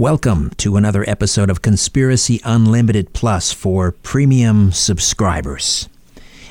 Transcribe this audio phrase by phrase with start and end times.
[0.00, 5.90] Welcome to another episode of Conspiracy Unlimited Plus for premium subscribers.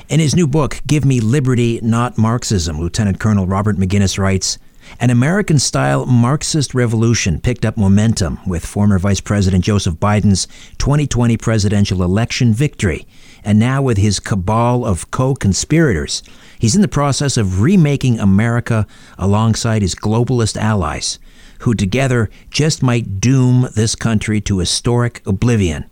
[0.08, 4.58] In his new book, Give Me Liberty, Not Marxism, Lieutenant Colonel Robert Maginnis writes
[5.00, 10.46] An American style Marxist revolution picked up momentum with former Vice President Joseph Biden's
[10.78, 13.04] 2020 presidential election victory.
[13.42, 16.22] And now, with his cabal of co conspirators,
[16.60, 18.86] he's in the process of remaking America
[19.18, 21.18] alongside his globalist allies
[21.60, 25.84] who together just might doom this country to historic oblivion.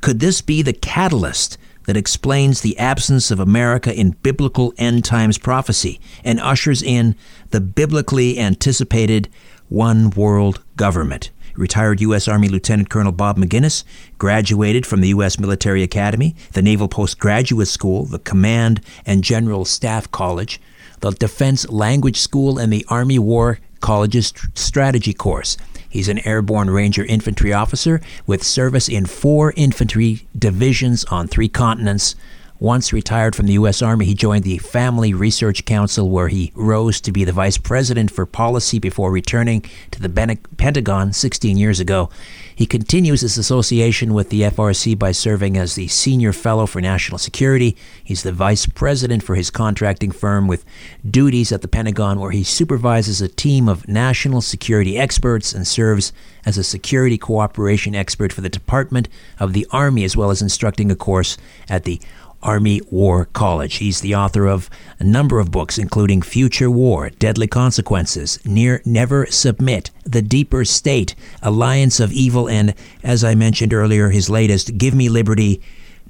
[0.00, 5.38] Could this be the catalyst that explains the absence of America in biblical end times
[5.38, 7.16] prophecy and ushers in
[7.50, 9.28] the biblically anticipated
[9.68, 11.30] one world government?
[11.54, 12.26] Retired U.S.
[12.26, 13.84] Army Lieutenant Colonel Bob Maginnis
[14.18, 15.38] graduated from the U.S.
[15.38, 20.60] Military Academy, the Naval Postgraduate School, the Command and General Staff College,
[21.00, 25.56] the Defense Language School, and the Army War College's strategy course.
[25.88, 32.14] He's an airborne ranger infantry officer with service in four infantry divisions on three continents.
[32.60, 33.80] Once retired from the U.S.
[33.80, 38.10] Army, he joined the Family Research Council, where he rose to be the vice president
[38.10, 42.10] for policy before returning to the Pentagon 16 years ago.
[42.54, 47.16] He continues his association with the FRC by serving as the Senior Fellow for National
[47.16, 47.78] Security.
[48.04, 50.66] He's the Vice President for his contracting firm with
[51.08, 56.12] duties at the Pentagon, where he supervises a team of national security experts and serves
[56.44, 59.08] as a security cooperation expert for the Department
[59.38, 61.98] of the Army, as well as instructing a course at the
[62.42, 63.76] Army War College.
[63.76, 69.26] He's the author of a number of books, including Future War, Deadly Consequences, Near Never
[69.26, 74.94] Submit, The Deeper State, Alliance of Evil, and, as I mentioned earlier, his latest, Give
[74.94, 75.60] Me Liberty,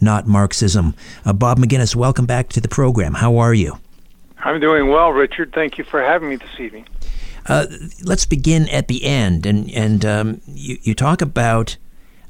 [0.01, 0.95] Not Marxism.
[1.25, 3.15] Uh, Bob Maginnis, welcome back to the program.
[3.15, 3.79] How are you?
[4.43, 5.53] I'm doing well, Richard.
[5.53, 6.87] Thank you for having me this evening.
[7.47, 7.67] Uh,
[8.03, 11.77] let's begin at the end, and and um, you, you talk about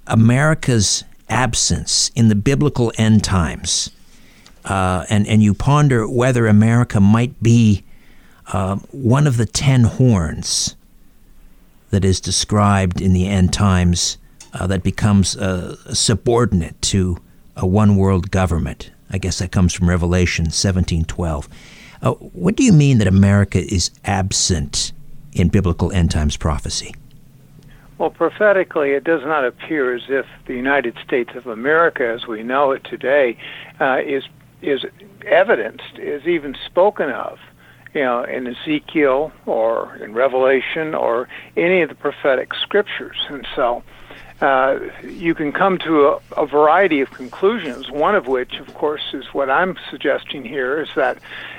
[0.07, 3.91] America's absence in the biblical end times,
[4.65, 7.85] uh, and, and you ponder whether America might be
[8.53, 10.77] uh, one of the ten horns
[11.91, 14.19] that is described in the end times
[14.53, 15.37] uh, that becomes
[15.93, 17.17] subordinate to
[17.57, 18.91] a one world government.
[19.11, 21.49] I guess that comes from Revelation 17:12.
[22.03, 24.93] Uh, what do you mean that America is absent
[25.33, 26.95] in biblical end times prophecy?
[28.01, 32.43] Well, prophetically, it does not appear as if the United States of America, as we
[32.43, 33.37] know it today,
[33.79, 34.25] uh, is
[34.63, 34.87] is
[35.27, 37.39] evidenced, is even spoken of,
[37.93, 41.29] you know, in Ezekiel or in Revelation or
[41.59, 43.19] any of the prophetic scriptures.
[43.29, 43.83] And so,
[44.41, 47.91] uh, you can come to a, a variety of conclusions.
[47.91, 51.19] One of which, of course, is what I'm suggesting here: is that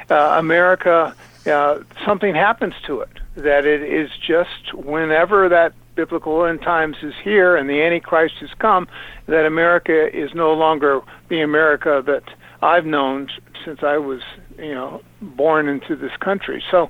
[0.10, 1.16] uh, America,
[1.46, 3.20] uh, something happens to it.
[3.36, 8.50] That it is just whenever that biblical end times is here and the Antichrist has
[8.60, 8.88] come,
[9.28, 12.24] that America is no longer the America that
[12.62, 13.28] I've known
[13.66, 14.22] since I was,
[14.58, 16.64] you know, born into this country.
[16.70, 16.90] So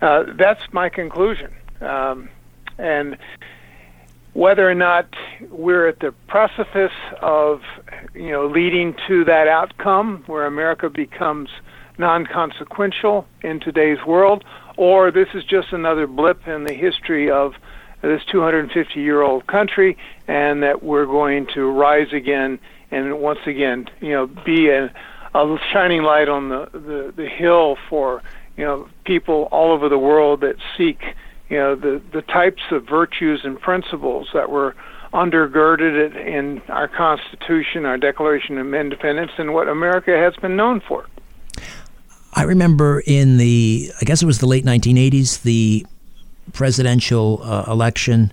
[0.00, 1.52] uh, that's my conclusion.
[1.80, 2.28] Um,
[2.78, 3.16] and
[4.32, 5.08] whether or not
[5.50, 7.60] we're at the precipice of,
[8.14, 11.48] you know, leading to that outcome where America becomes
[11.98, 14.44] non-consequential in today's world,
[14.76, 17.54] or this is just another blip in the history of
[18.06, 22.58] this 250 year old country and that we're going to rise again
[22.90, 24.92] and once again, you know, be a,
[25.34, 28.22] a shining light on the, the, the hill for,
[28.56, 31.02] you know, people all over the world that seek,
[31.48, 34.76] you know, the, the types of virtues and principles that were
[35.12, 41.06] undergirded in our Constitution, our Declaration of Independence, and what America has been known for.
[42.32, 45.86] I remember in the, I guess it was the late 1980s, the
[46.52, 48.32] presidential uh, election,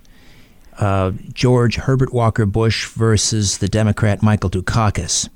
[0.78, 5.28] uh, George Herbert Walker Bush versus the Democrat Michael Dukakis.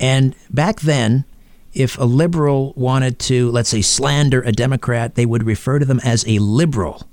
[0.00, 1.24] And back then,
[1.72, 6.00] if a liberal wanted to, let's say, slander a Democrat, they would refer to them
[6.04, 7.06] as a liberal.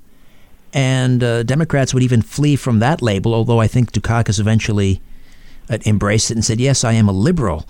[0.73, 5.01] And uh, Democrats would even flee from that label, although I think Dukakis eventually
[5.69, 7.67] uh, embraced it and said, Yes, I am a liberal.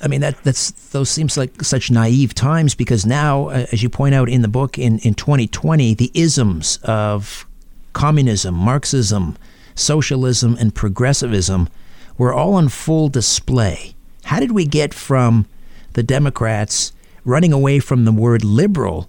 [0.00, 3.88] I mean that that's those seems like such naive times because now, uh, as you
[3.88, 7.46] point out in the book, in in 2020, the isms of
[7.92, 9.36] communism, Marxism,
[9.74, 11.68] socialism, and progressivism
[12.16, 13.94] were all on full display.
[14.24, 15.46] How did we get from
[15.94, 16.92] the Democrats
[17.24, 19.08] running away from the word liberal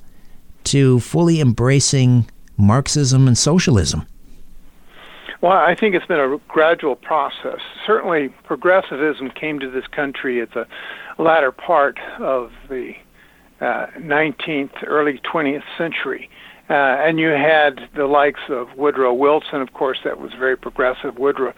[0.66, 4.08] to fully embracing Marxism and socialism?
[5.42, 7.60] Well, I think it's been a gradual process.
[7.86, 10.68] Certainly, progressivism came to this country at the
[11.18, 12.96] latter part of the
[13.62, 16.30] uh, 19th, early 20th century.
[16.70, 21.18] Uh, and you had the likes of Woodrow Wilson, of course, that was very progressive.
[21.18, 21.54] Woodrow,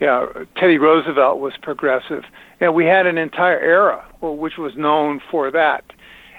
[0.00, 2.24] know, Teddy Roosevelt was progressive.
[2.60, 5.84] And we had an entire era which was known for that.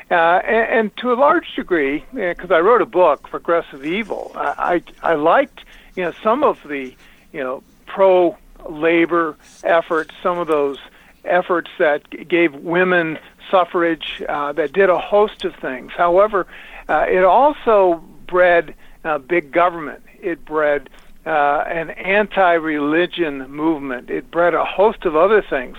[0.10, 4.82] Uh, and, and to a large degree, because I wrote a book, Progressive Evil, I,
[5.04, 5.64] I, I liked,
[5.98, 6.96] you know, some of the,
[7.34, 8.38] you know, pro
[8.70, 10.78] labor efforts, some of those
[11.26, 13.18] efforts that gave women
[13.50, 15.92] suffrage, uh, that did a host of things.
[15.98, 16.48] However,
[16.88, 20.04] uh, it also bred uh, big government.
[20.22, 20.90] It bred
[21.26, 24.10] uh, an anti-religion movement.
[24.10, 25.78] It bred a host of other things.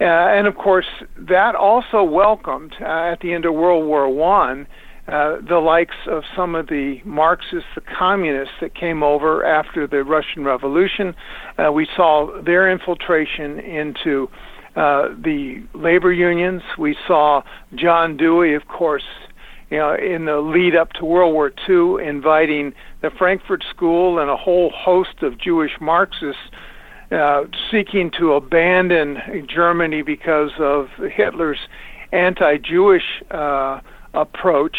[0.00, 4.66] Uh, and of course, that also welcomed uh, at the end of World War One
[5.08, 10.04] uh, the likes of some of the Marxists, the communists that came over after the
[10.04, 11.14] Russian Revolution.
[11.58, 14.28] Uh, we saw their infiltration into
[14.76, 16.62] uh, the labor unions.
[16.78, 17.42] We saw
[17.74, 19.02] John Dewey, of course,
[19.70, 24.30] you know, in the lead up to World War II, inviting the Frankfurt School and
[24.30, 26.42] a whole host of Jewish Marxists
[27.10, 31.58] uh, seeking to abandon Germany because of Hitler's
[32.12, 33.80] anti-Jewish uh,
[34.14, 34.76] approach,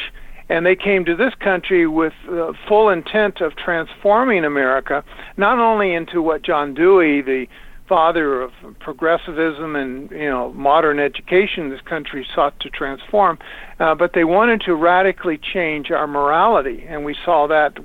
[0.49, 5.03] and they came to this country with uh, full intent of transforming America,
[5.37, 7.47] not only into what John Dewey, the
[7.87, 13.37] father of progressivism and you know modern education this country sought to transform,
[13.79, 17.77] uh, but they wanted to radically change our morality, and we saw that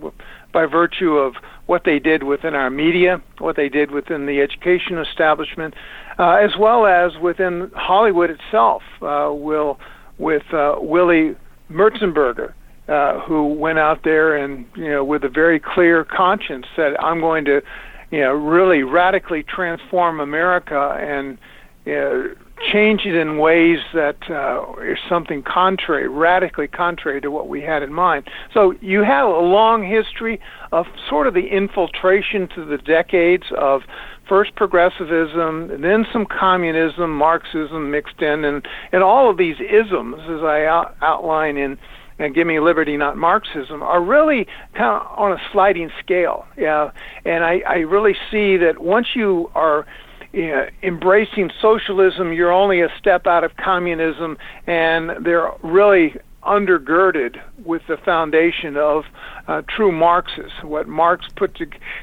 [0.52, 1.34] by virtue of
[1.66, 5.74] what they did within our media, what they did within the education establishment,
[6.18, 8.82] uh, as well as within Hollywood itself.
[9.02, 9.78] Uh, will
[10.18, 11.36] with uh, Willie
[11.70, 12.52] Merzenberger,
[12.88, 17.20] uh, who went out there and you know with a very clear conscience said, "I'm
[17.20, 17.62] going to,
[18.10, 21.38] you know, really radically transform America and."
[21.84, 22.34] You know,
[22.72, 27.82] change it in ways that uh, is something contrary, radically contrary to what we had
[27.82, 28.28] in mind.
[28.52, 30.40] So you have a long history
[30.72, 33.82] of sort of the infiltration through the decades of
[34.28, 40.42] first progressivism, then some communism, Marxism mixed in, and, and all of these isms, as
[40.42, 41.76] I out, outline in uh,
[42.18, 46.46] and Give Me Liberty, Not Marxism, are really kind of on a sliding scale.
[46.56, 46.90] Yeah,
[47.24, 49.86] and I, I really see that once you are
[50.32, 54.36] you know, embracing socialism, you're only a step out of communism,
[54.66, 56.16] and they're really
[56.48, 59.04] undergirded with the foundation of
[59.46, 60.62] uh, true Marxists.
[60.62, 61.58] What Marx put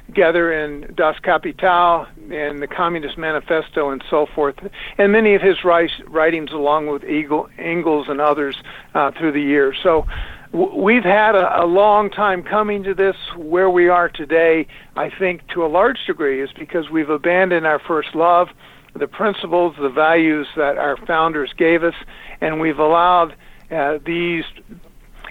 [0.07, 4.55] together in Das Kapital and the Communist Manifesto and so forth,
[4.97, 8.55] and many of his writings along with Engels and others
[8.93, 9.77] uh, through the years.
[9.81, 10.05] So
[10.51, 13.15] we've had a, a, long time coming to this.
[13.35, 17.79] Where we are today, I think, to a large degree, is because we've abandoned our
[17.79, 18.49] first love,
[18.93, 21.95] the principles, the values that our founders gave us,
[22.41, 23.35] and we've allowed
[23.71, 24.45] uh, these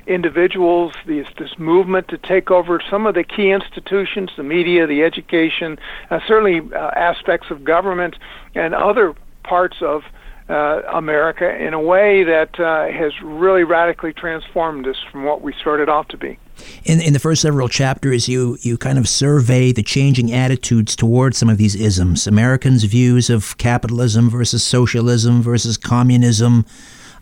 [0.06, 5.02] individuals, these, this movement to take over some of the key institutions, the media, the
[5.02, 5.78] education,
[6.10, 8.16] uh, certainly uh, aspects of government,
[8.54, 9.14] and other
[9.44, 10.02] parts of
[10.48, 15.54] uh, America in a way that uh, has really radically transformed us from what we
[15.54, 16.38] started off to be.
[16.84, 21.38] In, in the first several chapters, you, you kind of survey the changing attitudes towards
[21.38, 26.66] some of these isms, Americans' views of capitalism versus socialism versus communism.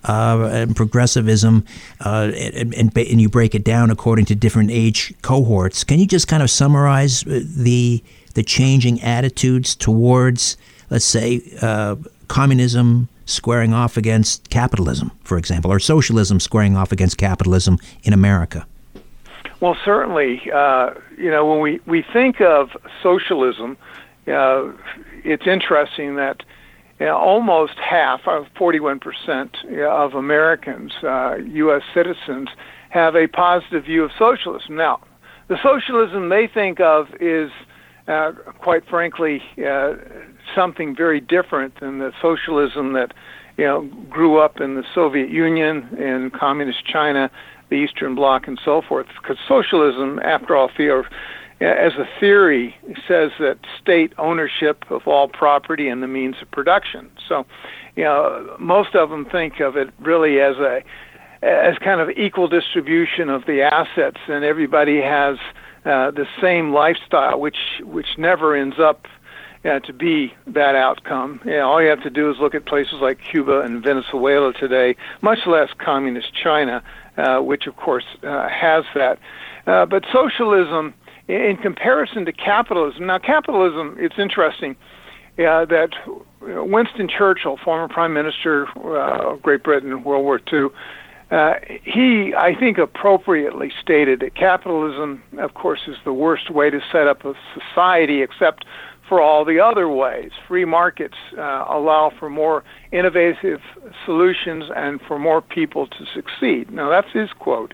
[0.04, 1.64] Uh, and progressivism,
[2.04, 5.84] uh, and, and, and, you break it down according to different age cohorts.
[5.84, 8.02] Can you just kind of summarize uh, the
[8.34, 10.56] the changing attitudes towards,
[10.90, 11.96] let's say, uh,
[12.28, 18.66] communism, squaring off against capitalism, for example, or socialism squaring off against capitalism in America?
[19.60, 22.70] Well, certainly, uh, you know, when we, we think of
[23.02, 23.76] socialism,
[24.26, 24.72] uh,
[25.24, 26.42] it's interesting that
[27.00, 29.00] you know, almost half, of 41%
[29.86, 31.82] of Americans, uh, U.S.
[31.94, 32.48] citizens,
[32.90, 34.76] have a positive view of socialism.
[34.76, 35.00] Now,
[35.48, 37.50] the socialism they think of is,
[38.06, 39.94] uh, quite frankly, uh,
[40.54, 43.12] something very different than the socialism that
[43.56, 47.30] you know grew up in the Soviet Union, in communist China,
[47.70, 49.06] the Eastern Bloc, and so forth.
[49.20, 51.04] Because socialism, after all, fear,
[51.66, 52.74] as a theory,
[53.06, 57.10] says that state ownership of all property and the means of production.
[57.28, 57.46] So,
[57.96, 60.82] you know, most of them think of it really as a
[61.42, 65.38] as kind of equal distribution of the assets, and everybody has
[65.84, 69.06] uh, the same lifestyle, which which never ends up
[69.64, 71.40] uh, to be that outcome.
[71.44, 74.52] You know, all you have to do is look at places like Cuba and Venezuela
[74.52, 76.82] today, much less communist China,
[77.16, 79.18] uh, which of course uh, has that.
[79.66, 80.94] Uh, but socialism,
[81.32, 84.76] in comparison to capitalism, now capitalism, it's interesting
[85.38, 85.90] uh, that
[86.40, 90.68] Winston Churchill, former Prime Minister uh, of Great Britain, in World War II,
[91.30, 96.80] uh, he, I think, appropriately stated that capitalism, of course, is the worst way to
[96.92, 98.66] set up a society, except
[99.08, 100.30] for all the other ways.
[100.46, 103.60] Free markets uh, allow for more innovative
[104.04, 106.70] solutions and for more people to succeed.
[106.70, 107.72] Now, that's his quote.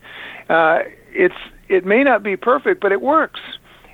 [0.49, 0.81] Uh,
[1.13, 1.35] it's
[1.69, 3.41] it may not be perfect, but it works.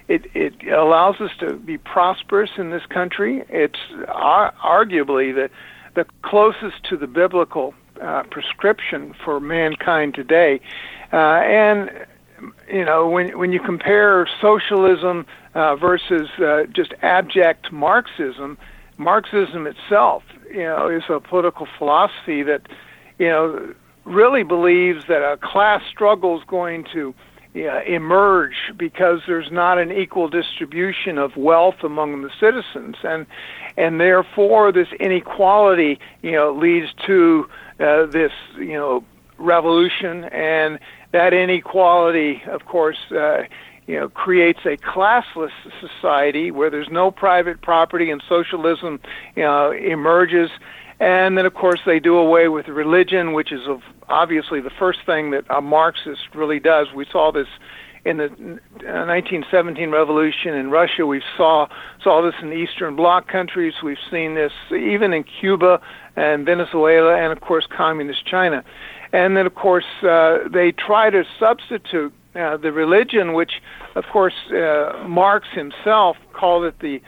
[0.09, 3.45] It it allows us to be prosperous in this country.
[3.49, 3.79] It's
[4.09, 5.51] ar- arguably the
[5.95, 10.61] the closest to the biblical uh, prescription for mankind today.
[11.13, 11.91] Uh, and
[12.69, 18.59] you know, when when you compare socialism uh, versus uh, just abject Marxism,
[18.97, 22.63] Marxism itself, you know, is a political philosophy that,
[23.19, 27.15] you know, really believes that a class struggle is going to
[27.57, 33.27] uh, emerge because there's not an equal distribution of wealth among the citizens, and
[33.77, 37.49] and therefore this inequality, you know, leads to
[37.81, 39.05] uh, this, you know,
[39.39, 40.79] revolution, and
[41.13, 42.99] that inequality, of course.
[43.11, 43.43] Uh,
[43.87, 48.99] you know, creates a classless society where there's no private property and socialism
[49.37, 50.49] you know, emerges.
[51.01, 53.61] And then, of course, they do away with religion, which is
[54.09, 56.89] obviously the first thing that a Marxist really does.
[56.95, 57.49] We saw this
[58.05, 61.07] in the 1917 revolution in Russia.
[61.07, 61.69] We saw
[62.03, 63.75] saw this in the Eastern Bloc countries.
[63.83, 65.81] We've seen this even in Cuba
[66.17, 68.63] and Venezuela, and of course, communist China.
[69.13, 73.63] And then, of course, uh, they try to substitute uh, the religion, which,
[73.95, 77.01] of course, uh, Marx himself called it the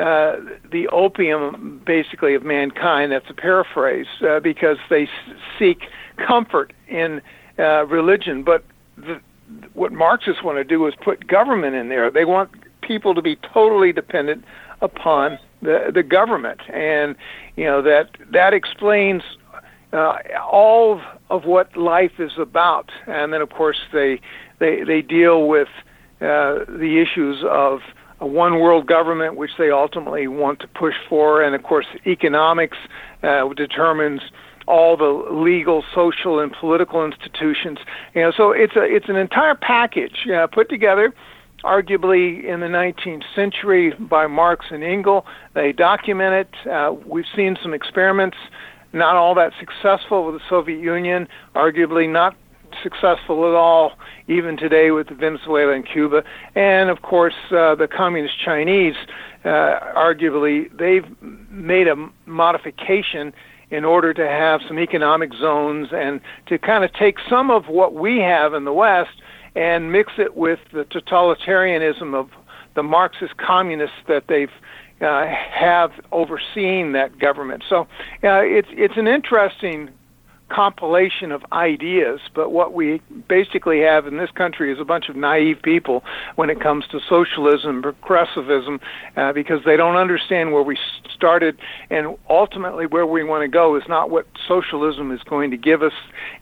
[0.00, 0.36] uh,
[0.70, 3.12] the opium, basically, of mankind.
[3.12, 5.08] That's a paraphrase uh, because they s-
[5.58, 5.82] seek
[6.16, 7.20] comfort in
[7.58, 8.42] uh, religion.
[8.42, 8.64] But
[8.96, 9.20] the,
[9.74, 12.10] what Marxists want to do is put government in there.
[12.10, 14.44] They want people to be totally dependent
[14.80, 17.14] upon the the government, and
[17.56, 19.22] you know that that explains
[19.92, 20.16] uh,
[20.50, 22.90] all of what life is about.
[23.06, 24.20] And then, of course, they
[24.58, 25.68] they they deal with
[26.20, 27.80] uh, the issues of
[28.20, 32.76] a one world government, which they ultimately want to push for, and of course, economics
[33.22, 34.20] uh, determines
[34.66, 37.78] all the legal, social, and political institutions.
[38.14, 41.12] You know, so it's a it's an entire package uh, put together.
[41.64, 45.24] Arguably in the 19th century by Marx and Engels,
[45.54, 46.70] they document it.
[46.70, 48.38] Uh, we've seen some experiments,
[48.94, 51.28] not all that successful with the Soviet Union.
[51.54, 52.34] Arguably not
[52.82, 53.92] successful at all
[54.28, 56.22] even today with Venezuela and Cuba,
[56.54, 58.94] and of course uh, the communist Chinese.
[59.44, 61.06] Uh, arguably, they've
[61.50, 61.96] made a
[62.26, 63.32] modification
[63.70, 67.94] in order to have some economic zones and to kind of take some of what
[67.94, 69.22] we have in the West
[69.54, 72.30] and mix it with the totalitarianism of
[72.74, 74.50] the Marxist communists that they've
[75.00, 77.64] uh, have overseen that government.
[77.68, 77.82] So
[78.22, 79.90] uh, it's it's an interesting
[80.50, 85.16] compilation of ideas, but what we basically have in this country is a bunch of
[85.16, 86.04] naive people
[86.36, 88.80] when it comes to socialism, progressivism,
[89.16, 90.76] uh, because they don't understand where we
[91.14, 91.56] started
[91.88, 95.82] and ultimately where we want to go is not what socialism is going to give
[95.82, 95.92] us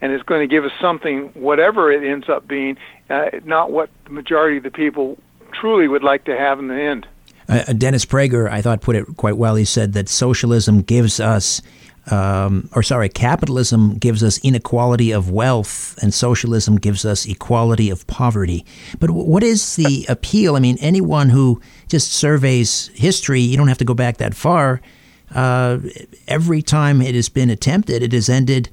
[0.01, 2.77] and is going to give us something, whatever it ends up being,
[3.11, 5.19] uh, not what the majority of the people
[5.53, 7.07] truly would like to have in the end.
[7.49, 9.55] Uh, Dennis Prager, I thought, put it quite well.
[9.55, 11.63] He said that socialism gives us
[12.11, 18.07] um, or sorry, capitalism gives us inequality of wealth, and socialism gives us equality of
[18.07, 18.65] poverty.
[18.99, 20.57] But what is the appeal?
[20.57, 24.81] I mean, anyone who just surveys history, you don't have to go back that far.
[25.35, 25.79] Uh,
[26.27, 28.71] every time it has been attempted, it has ended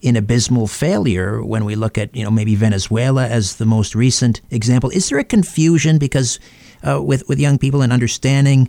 [0.00, 1.42] in abysmal failure.
[1.42, 5.18] When we look at, you know, maybe Venezuela as the most recent example, is there
[5.18, 6.38] a confusion because
[6.86, 8.68] uh, with with young people and understanding?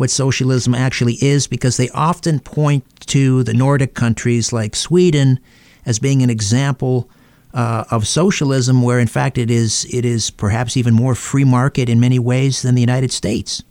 [0.00, 5.38] What socialism actually is because they often point to the Nordic countries like Sweden
[5.84, 7.10] as being an example
[7.52, 11.90] uh, of socialism, where in fact it is it is perhaps even more free market
[11.90, 13.62] in many ways than the United States.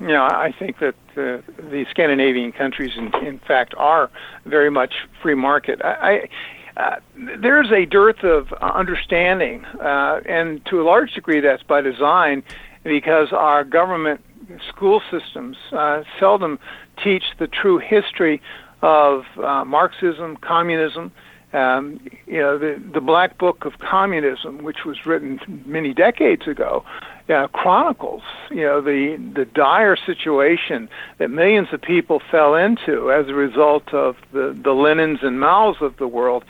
[0.00, 4.10] Yeah, I think that uh, the Scandinavian countries, in, in, fact, are
[4.44, 5.80] very much free market.
[5.82, 6.28] I,
[6.76, 6.96] I uh,
[7.38, 12.44] there's a dearth of understanding, uh, and to a large degree, that's by design,
[12.84, 14.20] because our government
[14.68, 16.58] school systems uh, seldom
[17.02, 18.40] teach the true history
[18.82, 21.12] of uh, Marxism, communism.
[21.52, 26.84] Um, you know, the, the Black Book of Communism, which was written many decades ago,
[27.28, 33.28] uh, chronicles, you know, the the dire situation that millions of people fell into as
[33.28, 36.44] a result of the the Lenins and Mao's of the world,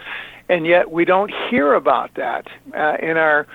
[0.49, 3.47] and yet we don't hear about that uh, in our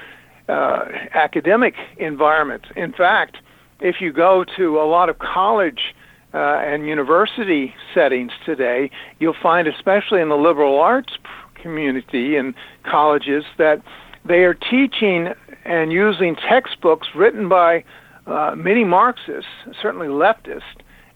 [0.47, 2.65] uh, academic environment.
[2.75, 3.37] In fact,
[3.79, 5.95] if you go to a lot of college
[6.33, 11.13] uh, and university settings today, you'll find, especially in the liberal arts
[11.61, 12.53] community and
[12.89, 13.81] colleges that
[14.25, 15.29] they are teaching
[15.65, 17.83] and using textbooks written by
[18.27, 19.49] uh, many Marxists,
[19.81, 20.61] certainly leftists,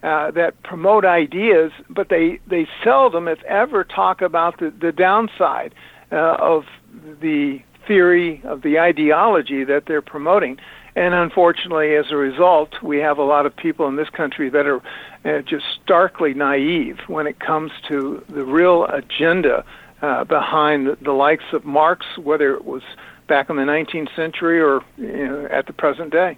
[0.03, 5.73] uh, that promote ideas, but they, they seldom, if ever, talk about the, the downside
[6.11, 6.63] uh, of
[7.21, 10.57] the theory, of the ideology that they're promoting.
[10.95, 14.67] And unfortunately, as a result, we have a lot of people in this country that
[14.67, 14.81] are
[15.25, 19.65] uh, just starkly naive when it comes to the real agenda
[20.01, 22.83] uh, behind the, the likes of Marx, whether it was
[23.27, 26.37] back in the 19th century or you know, at the present day.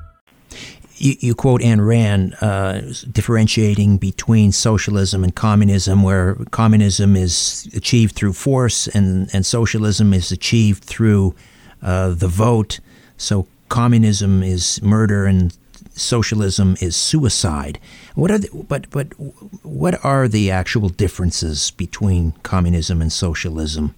[1.01, 2.81] you, you quote Ayn Rand uh,
[3.11, 10.31] differentiating between socialism and communism, where communism is achieved through force and, and socialism is
[10.31, 11.35] achieved through
[11.81, 12.79] uh, the vote.
[13.17, 15.55] So communism is murder and
[15.93, 17.79] socialism is suicide.
[18.15, 19.07] What are the, but but
[19.63, 23.95] what are the actual differences between communism and socialism?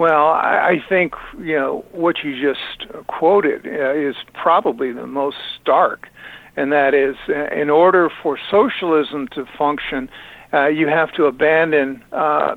[0.00, 5.36] Well, I I think you know what you just quoted uh, is probably the most
[5.60, 6.08] stark,
[6.56, 10.08] and that is, uh, in order for socialism to function,
[10.54, 12.54] uh, you have to abandon uh,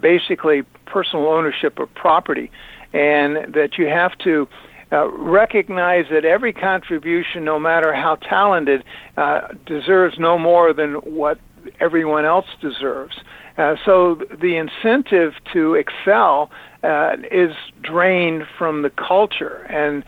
[0.00, 2.50] basically personal ownership of property,
[2.92, 4.48] and that you have to.
[4.90, 8.84] Uh, recognize that every contribution, no matter how talented,
[9.16, 11.38] uh, deserves no more than what
[11.82, 13.16] everyone else deserves.
[13.58, 16.50] Uh, so the incentive to excel
[16.82, 20.04] uh, is drained from the culture, and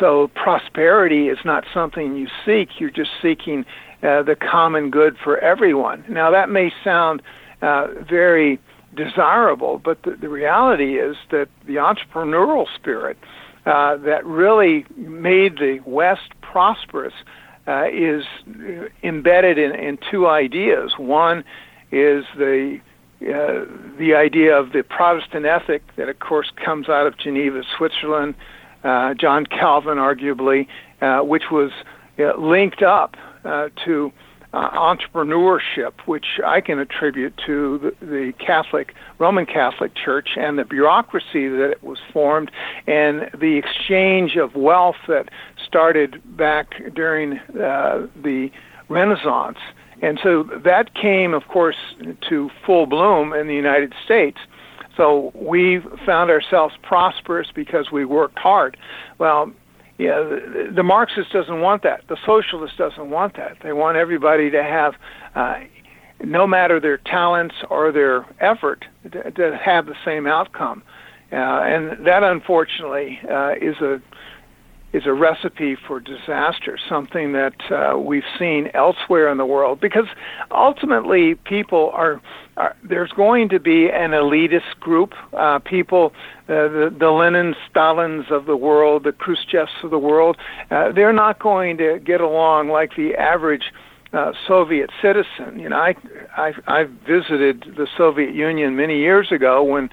[0.00, 2.80] so prosperity is not something you seek.
[2.80, 3.64] You're just seeking
[4.02, 6.04] uh, the common good for everyone.
[6.08, 7.22] Now that may sound
[7.62, 8.58] uh, very
[8.94, 13.16] desirable, but the, the reality is that the entrepreneurial spirit
[13.64, 17.14] uh, that really made the West prosperous
[17.66, 18.24] uh, is
[19.02, 20.92] embedded in, in two ideas.
[20.98, 21.44] One
[21.90, 22.80] is the
[23.22, 23.66] uh,
[23.98, 28.34] the idea of the Protestant ethic that, of course, comes out of Geneva, Switzerland,
[28.82, 30.66] uh, John Calvin, arguably,
[31.00, 31.70] uh, which was
[32.18, 34.12] uh, linked up uh, to
[34.52, 40.64] uh, entrepreneurship, which I can attribute to the, the Catholic, Roman Catholic Church and the
[40.64, 42.50] bureaucracy that it was formed
[42.86, 45.28] and the exchange of wealth that
[45.72, 48.50] started back during the
[48.90, 49.56] Renaissance.
[50.02, 51.76] And so that came, of course,
[52.28, 54.36] to full bloom in the United States.
[54.98, 58.76] So we found ourselves prosperous because we worked hard.
[59.16, 59.50] Well,
[59.96, 62.02] yeah, the, the Marxist doesn't want that.
[62.08, 63.56] The socialist doesn't want that.
[63.62, 64.92] They want everybody to have,
[65.34, 65.60] uh,
[66.20, 70.82] no matter their talents or their effort, to, to have the same outcome.
[71.32, 74.02] Uh, and that, unfortunately, uh, is a
[74.92, 79.80] is a recipe for disaster, something that uh, we've seen elsewhere in the world.
[79.80, 80.06] Because
[80.50, 82.20] ultimately, people are,
[82.56, 86.12] are there's going to be an elitist group, uh, people,
[86.48, 90.36] uh, the, the Lenin, Stalins of the world, the Khrushchevs of the world.
[90.70, 93.72] Uh, they're not going to get along like the average.
[94.14, 95.58] Uh, Soviet citizen.
[95.58, 95.94] You know, I,
[96.36, 99.88] I I visited the Soviet Union many years ago when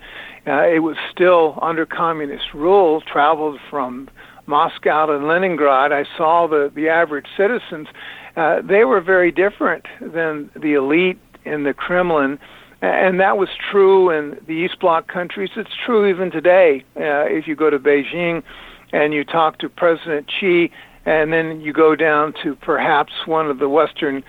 [0.45, 2.99] uh, it was still under communist rule.
[2.99, 4.09] Traveled from
[4.49, 7.87] Moscow and Leningrad, I saw the, the average citizens.
[8.35, 12.39] Uh, they were very different than the elite in the Kremlin.
[12.81, 15.51] And that was true in the East Bloc countries.
[15.55, 16.83] It's true even today.
[16.95, 18.41] Uh, if you go to Beijing
[18.91, 20.71] and you talk to President Xi,
[21.05, 24.23] and then you go down to perhaps one of the Western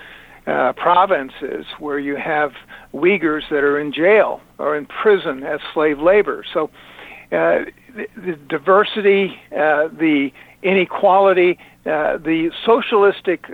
[0.46, 2.52] uh, provinces where you have
[2.92, 6.44] Uyghurs that are in jail or in prison as slave labor.
[6.52, 6.70] So
[7.32, 7.64] uh,
[8.16, 10.30] the, diversity, uh, the
[10.62, 13.46] inequality, uh, the socialistic,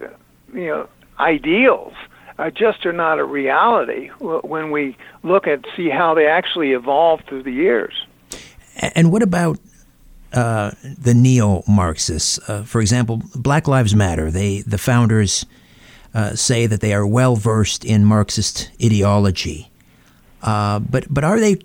[0.53, 1.95] you know, ideals
[2.39, 7.25] uh, just are not a reality when we look at see how they actually evolved
[7.27, 7.95] through the years.
[8.95, 9.59] And what about
[10.33, 12.39] uh, the neo-Marxists?
[12.49, 14.31] Uh, for example, Black Lives Matter.
[14.31, 15.47] They the founders
[16.15, 19.71] uh, say that they are well versed in Marxist ideology,
[20.43, 21.57] uh, but but are they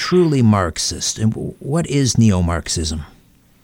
[0.00, 1.18] truly Marxist?
[1.18, 3.02] And what is neo Marxism?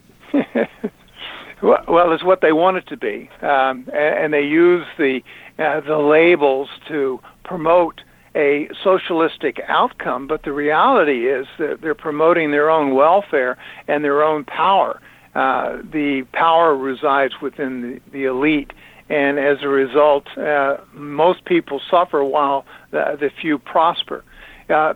[1.63, 3.31] well, it's what they want it to be.
[3.41, 5.23] Um, and, they use the,
[5.59, 8.03] uh, the labels to promote
[8.35, 13.57] a socialistic outcome, but the reality is that they're promoting their own welfare
[13.89, 15.01] and their own power.
[15.35, 18.75] Uh, the power resides within the, the elite,
[19.09, 24.23] and as a result, uh, most people suffer while the, the few prosper.
[24.69, 24.93] Uh,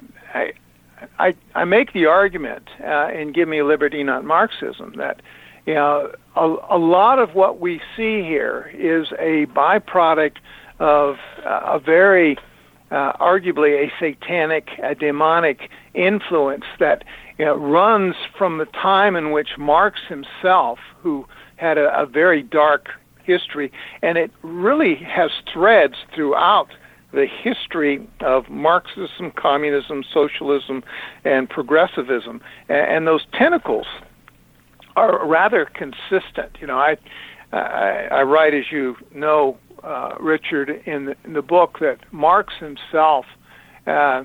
[1.18, 5.20] I, I make the argument uh, in Give Me Liberty, Not Marxism that
[5.66, 10.36] you know, a, a lot of what we see here is a byproduct
[10.78, 12.36] of uh, a very
[12.90, 17.04] uh, arguably a satanic, a demonic influence that
[17.38, 21.24] you know, runs from the time in which Marx himself, who
[21.56, 22.88] had a, a very dark
[23.22, 23.70] history,
[24.02, 26.68] and it really has threads throughout
[27.12, 30.82] the history of Marxism, communism, socialism,
[31.24, 33.86] and progressivism, and, those tentacles
[34.96, 36.56] are rather consistent.
[36.60, 36.96] You know, I
[37.52, 42.54] I, I write, as you know, uh, Richard, in the, in the book that Marx
[42.60, 43.26] himself,
[43.86, 44.24] uh,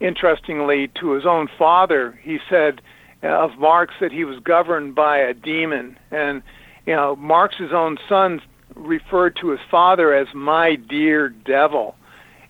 [0.00, 2.82] interestingly, to his own father, he said
[3.22, 6.42] uh, of Marx that he was governed by a demon, and
[6.86, 8.40] you know, Marx's own son
[8.74, 11.94] referred to his father as my dear devil.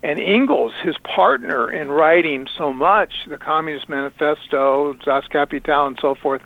[0.03, 6.15] And Engels, his partner in writing so much, the Communist Manifesto, Das Kapital, and so
[6.15, 6.41] forth,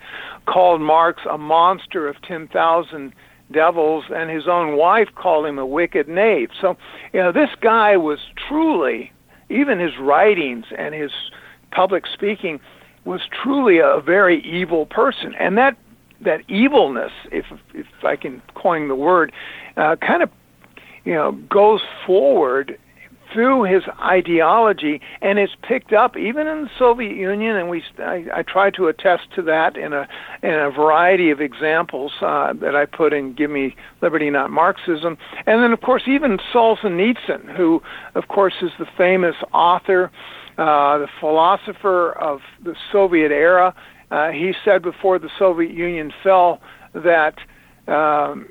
[0.46, 3.12] called Marx a monster of 10,000
[3.52, 6.48] devils, and his own wife called him a wicked knave.
[6.58, 6.78] So,
[7.12, 9.12] you know, this guy was truly,
[9.50, 11.10] even his writings and his
[11.70, 12.58] public speaking,
[13.04, 15.34] was truly a very evil person.
[15.38, 15.76] And that
[16.22, 19.32] that evilness, if if I can coin the word,
[19.76, 20.30] uh, kind of
[21.04, 22.78] you know goes forward
[23.32, 27.56] through his ideology, and it's picked up even in the Soviet Union.
[27.56, 30.08] And we, I, I try to attest to that in a
[30.42, 35.16] in a variety of examples uh, that I put in "Give Me Liberty, Not Marxism."
[35.46, 37.82] And then, of course, even Solzhenitsyn, who,
[38.14, 40.10] of course, is the famous author,
[40.58, 43.74] uh, the philosopher of the Soviet era.
[44.10, 46.60] Uh, he said before the Soviet Union fell
[46.92, 47.38] that,
[47.88, 48.46] um,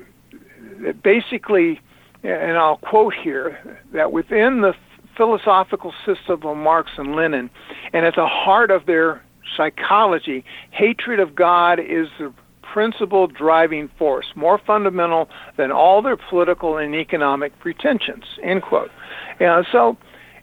[0.80, 1.80] that basically
[2.22, 4.74] and I'll quote here that within the
[5.16, 7.50] philosophical system of Marx and Lenin,
[7.92, 9.22] and at the heart of their
[9.56, 12.32] psychology, hatred of God is the
[12.72, 18.24] principal driving force, more fundamental than all their political and economic pretensions.
[18.42, 18.90] End quote.
[19.40, 19.98] Know, so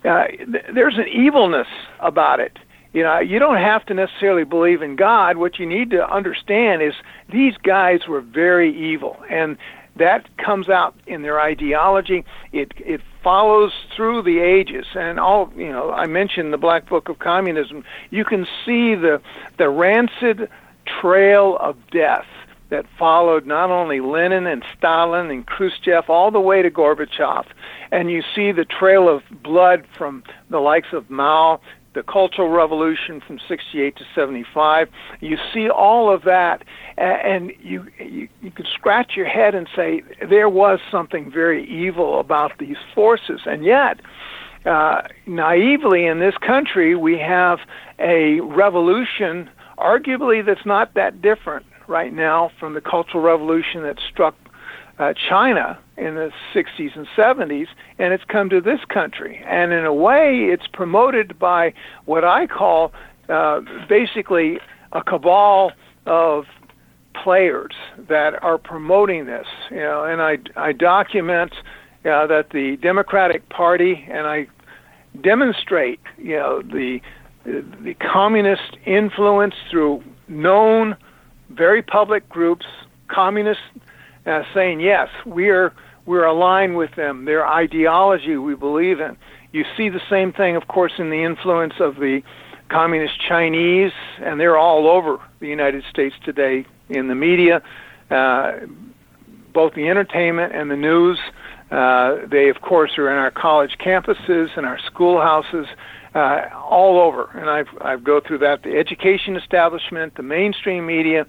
[0.08, 1.68] uh, th- there's an evilness
[2.00, 2.60] about it.
[2.94, 5.38] You know, you don't have to necessarily believe in God.
[5.38, 6.94] What you need to understand is
[7.32, 9.58] these guys were very evil, and
[10.00, 12.26] that comes out in their ideology.
[12.52, 15.92] It it follows through the ages, and all you know.
[15.92, 17.84] I mentioned the Black Book of Communism.
[18.10, 19.22] You can see the
[19.58, 20.50] the rancid
[20.86, 22.26] trail of death
[22.70, 27.46] that followed not only Lenin and Stalin and Khrushchev all the way to Gorbachev,
[27.92, 31.62] and you see the trail of blood from the likes of Mao
[31.94, 34.90] the Cultural Revolution from 68 to 75.
[35.22, 36.64] You see all of that,
[36.98, 42.20] and you, you, you can scratch your head and say there was something very evil
[42.20, 43.42] about these forces.
[43.46, 44.00] And yet,
[44.66, 47.60] uh, naively in this country, we have
[47.98, 54.36] a revolution, arguably, that's not that different right now from the Cultural Revolution that struck
[55.00, 59.42] uh, China in the 60s and 70s, and it's come to this country.
[59.48, 61.74] And in a way, it's promoted by
[62.06, 62.92] what I call
[63.30, 64.60] uh, basically
[64.92, 65.72] a cabal
[66.06, 66.46] of
[67.14, 67.74] players
[68.08, 69.48] that are promoting this.
[69.72, 71.54] You know, and I I document
[72.06, 74.48] uh, that the Democratic Party and I
[75.22, 77.02] demonstrate you know the
[77.46, 80.96] the communist influence through known
[81.50, 82.66] very public groups,
[83.08, 83.62] communist
[84.30, 85.74] uh, saying yes, we're
[86.06, 87.26] we're aligned with them.
[87.26, 89.18] Their ideology we believe in.
[89.52, 92.22] You see the same thing, of course, in the influence of the
[92.70, 97.62] communist Chinese, and they're all over the United States today in the media,
[98.12, 98.54] uh,
[99.54, 101.20] both the entertainment and the news.
[101.72, 105.68] Uh, they, of course, are in our college campuses and our schoolhouses,
[106.16, 107.30] uh, all over.
[107.36, 111.28] And I've I've go through that the education establishment, the mainstream media,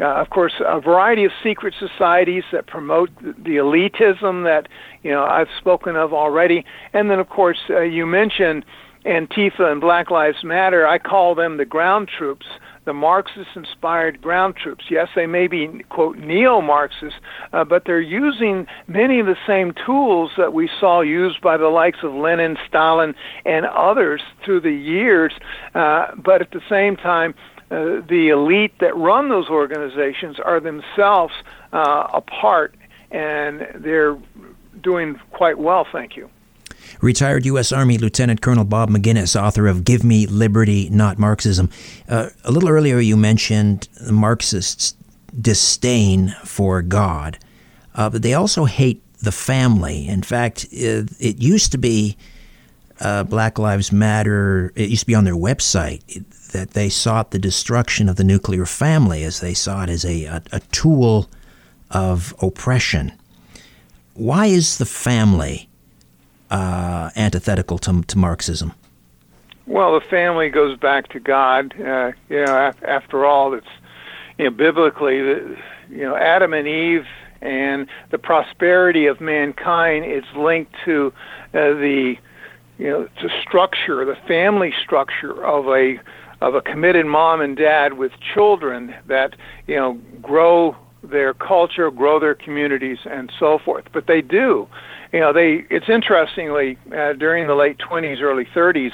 [0.00, 4.68] uh, of course, a variety of secret societies that promote the elitism that
[5.02, 8.64] you know I've spoken of already, and then of course uh, you mentioned
[9.06, 10.86] Antifa and Black Lives Matter.
[10.86, 12.44] I call them the ground troops,
[12.84, 14.84] the Marxist-inspired ground troops.
[14.90, 17.16] Yes, they may be quote neo-Marxist,
[17.52, 21.68] uh, but they're using many of the same tools that we saw used by the
[21.68, 25.32] likes of Lenin, Stalin, and others through the years.
[25.74, 27.34] Uh, but at the same time
[27.70, 31.34] uh, the elite that run those organizations are themselves
[31.72, 32.74] uh, apart,
[33.10, 34.16] and they're
[34.80, 35.86] doing quite well.
[35.90, 36.30] Thank you.
[37.00, 37.72] Retired U.S.
[37.72, 41.68] Army Lieutenant Colonel Bob Maginnis, author of Give Me Liberty, Not Marxism.
[42.08, 44.94] Uh, a little earlier, you mentioned the Marxists'
[45.38, 47.38] disdain for God,
[47.94, 50.06] uh, but they also hate the family.
[50.06, 52.16] In fact, it, it used to be
[53.00, 56.24] uh, Black Lives Matter, it used to be on their website
[56.56, 60.24] that they sought the destruction of the nuclear family as they saw it as a,
[60.24, 61.28] a, a tool
[61.90, 63.12] of oppression.
[64.14, 65.68] Why is the family
[66.50, 68.72] uh, antithetical to, to Marxism?
[69.66, 71.78] Well, the family goes back to God.
[71.78, 73.66] Uh, you know, after all, it's
[74.38, 75.56] you know biblically, you
[75.90, 77.06] know, Adam and Eve
[77.42, 81.12] and the prosperity of mankind is linked to
[81.52, 82.16] uh, the
[82.78, 85.98] you know the structure, the family structure of a
[86.40, 92.18] of a committed mom and dad with children that you know grow their culture, grow
[92.18, 93.84] their communities, and so forth.
[93.92, 94.68] But they do
[95.12, 95.64] you know, they.
[95.70, 98.92] It's interestingly uh, during the late 20s, early 30s,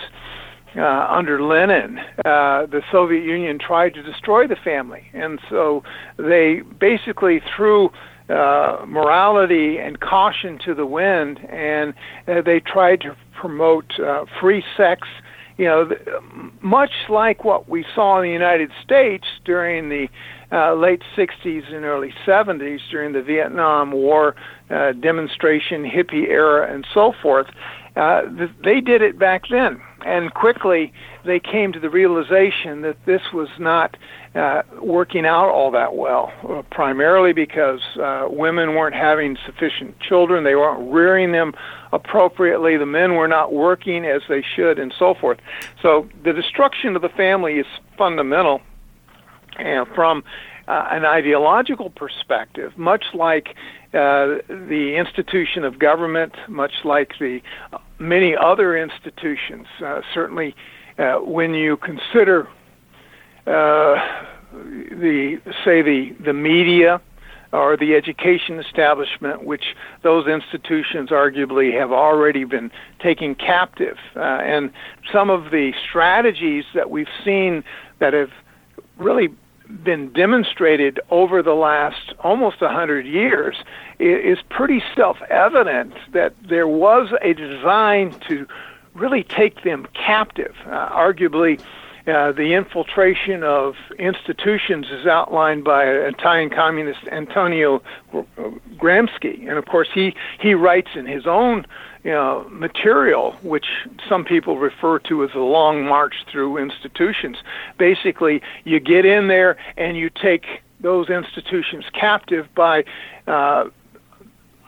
[0.77, 5.83] uh, under Lenin, uh, the Soviet Union tried to destroy the family, and so
[6.19, 7.91] they basically threw
[8.29, 11.93] uh, morality and caution to the wind, and
[12.29, 15.09] uh, they tried to promote uh, free sex.
[15.59, 15.91] You know,
[16.63, 20.09] much like what we saw in the United States during the
[20.53, 24.35] uh, late 60s and early 70s during the Vietnam War
[24.71, 27.47] uh, demonstration, hippie era, and so forth.
[27.97, 30.93] Uh, th- they did it back then, and quickly
[31.25, 33.97] they came to the realization that this was not
[34.35, 40.45] uh, working out all that well, uh, primarily because uh, women weren't having sufficient children,
[40.45, 41.55] they weren't rearing them
[41.93, 45.39] appropriately, the men were not working as they should, and so forth.
[45.83, 47.67] So the destruction of the family is
[47.99, 48.63] fundamental
[49.59, 50.25] and from
[50.69, 53.49] uh, an ideological perspective, much like
[53.93, 60.55] uh, the institution of government, much like the uh, many other institutions, uh, certainly
[60.99, 62.49] uh, when you consider
[63.47, 63.95] uh,
[64.53, 67.01] the say the the media
[67.53, 74.73] or the education establishment, which those institutions arguably have already been taking captive, and
[75.13, 77.63] some of the strategies that we've seen
[77.99, 78.31] that have
[78.97, 79.29] really
[79.85, 83.57] been demonstrated over the last almost a hundred years
[83.99, 88.47] is pretty self-evident that there was a design to
[88.95, 90.55] really take them captive.
[90.67, 91.61] Uh, arguably,
[92.07, 97.81] uh, the infiltration of institutions is outlined by Italian communist Antonio
[98.77, 101.65] Gramsci, and of course he he writes in his own
[102.05, 103.67] you know, material, which
[104.09, 107.37] some people refer to as a long march through institutions.
[107.79, 110.47] Basically, you get in there and you take
[110.81, 112.85] those institutions captive by
[113.29, 113.67] uh,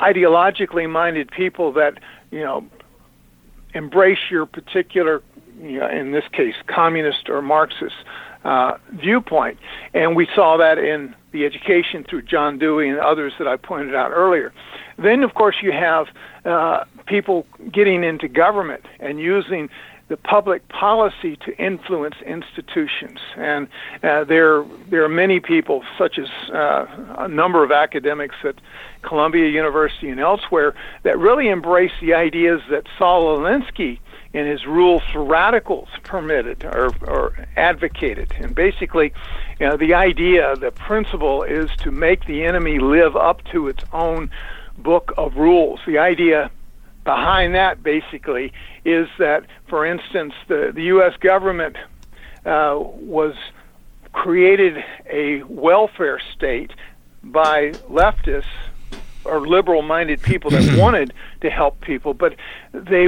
[0.00, 1.98] ideologically minded people that
[2.30, 2.64] you know
[3.74, 5.20] embrace your particular,
[5.60, 7.96] you know, in this case, communist or Marxist
[8.44, 9.58] uh, viewpoint.
[9.92, 13.94] And we saw that in the education through John Dewey and others that I pointed
[13.94, 14.52] out earlier.
[14.96, 16.06] Then, of course, you have
[16.44, 19.68] uh, people getting into government and using
[20.08, 23.18] the public policy to influence institutions.
[23.36, 23.68] And
[24.02, 26.86] uh, there, there are many people, such as uh,
[27.18, 28.56] a number of academics at
[29.02, 33.98] Columbia University and elsewhere, that really embrace the ideas that Saul Alinsky
[34.34, 38.34] in his rules for radicals permitted or, or advocated.
[38.36, 39.12] And basically,
[39.60, 43.84] you know, the idea, the principle is to make the enemy live up to its
[43.92, 44.28] own
[44.76, 45.78] book of rules.
[45.86, 46.50] The idea
[47.04, 48.52] behind that basically
[48.84, 51.16] is that, for instance, the, the U.S.
[51.20, 51.76] government
[52.44, 53.36] uh, was
[54.12, 56.72] created a welfare state
[57.22, 58.44] by leftists
[59.24, 62.34] or liberal minded people that wanted to help people, but
[62.72, 63.06] they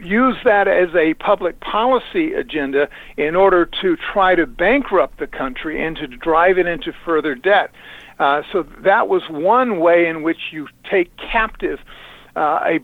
[0.00, 5.84] use that as a public policy agenda in order to try to bankrupt the country
[5.84, 7.70] and to drive it into further debt.
[8.18, 11.80] Uh, so that was one way in which you take captive
[12.34, 12.80] uh, a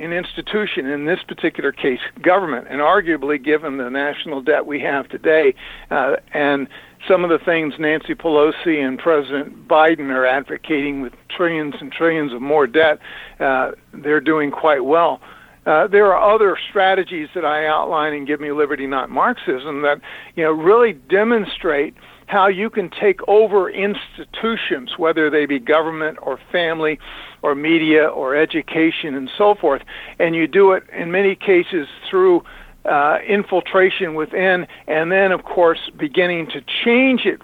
[0.00, 5.06] an institution, in this particular case, government, and arguably, given the national debt we have
[5.10, 5.54] today,
[5.90, 6.68] uh, and
[7.06, 12.32] some of the things Nancy Pelosi and President Biden are advocating with trillions and trillions
[12.32, 12.98] of more debt,
[13.40, 15.20] uh, they're doing quite well.
[15.66, 20.00] Uh, there are other strategies that I outline in Give Me Liberty, Not Marxism that
[20.34, 21.94] you know really demonstrate
[22.26, 26.98] how you can take over institutions, whether they be government or family
[27.42, 29.82] or media or education and so forth,
[30.18, 32.42] and you do it in many cases through
[32.84, 37.42] uh, infiltration within, and then, of course, beginning to change it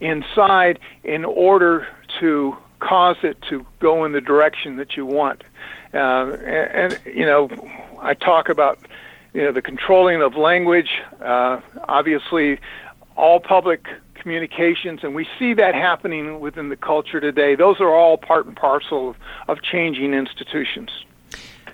[0.00, 1.86] inside in order
[2.20, 5.42] to cause it to go in the direction that you want.
[5.94, 7.48] Uh, and, and, you know,
[8.00, 8.78] I talk about
[9.34, 10.90] you know the controlling of language.
[11.20, 12.58] Uh, obviously,
[13.16, 17.54] all public communications, and we see that happening within the culture today.
[17.54, 19.16] Those are all part and parcel of,
[19.48, 20.90] of changing institutions.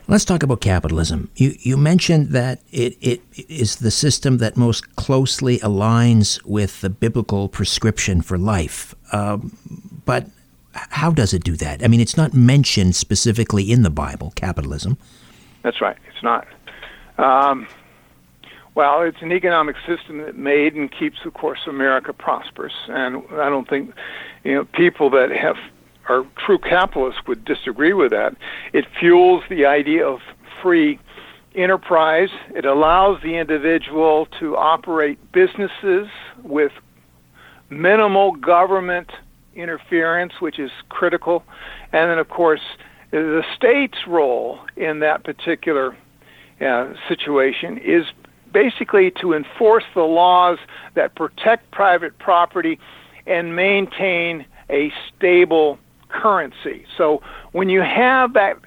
[0.07, 1.31] Let's talk about capitalism.
[1.37, 6.91] You, you mentioned that it, it is the system that most closely aligns with the
[6.91, 8.95] biblical prescription for life.
[9.13, 9.57] Um,
[10.05, 10.27] but
[10.75, 11.83] how does it do that?
[11.83, 14.99] I mean, it's not mentioned specifically in the Bible, capitalism.
[15.63, 15.97] That's right.
[16.09, 16.47] It's not.
[17.19, 17.67] Um,
[18.75, 22.75] well, it's an economic system that made and keeps, of course, America prosperous.
[22.89, 23.95] And I don't think,
[24.43, 25.57] you know, people that have
[26.09, 28.37] are true capitalists would disagree with that.
[28.73, 30.21] It fuels the idea of
[30.61, 30.99] free
[31.55, 32.29] enterprise.
[32.55, 36.09] It allows the individual to operate businesses
[36.43, 36.73] with
[37.71, 39.11] minimal government
[39.57, 41.45] interference, which is critical.
[41.93, 42.61] And then, of course,
[43.11, 45.97] the state's role in that particular
[46.61, 48.07] uh, situation is
[48.53, 50.59] basically to enforce the laws
[50.95, 52.79] that protect private property
[53.27, 56.87] and maintain a stable currency.
[56.97, 58.59] So when you have that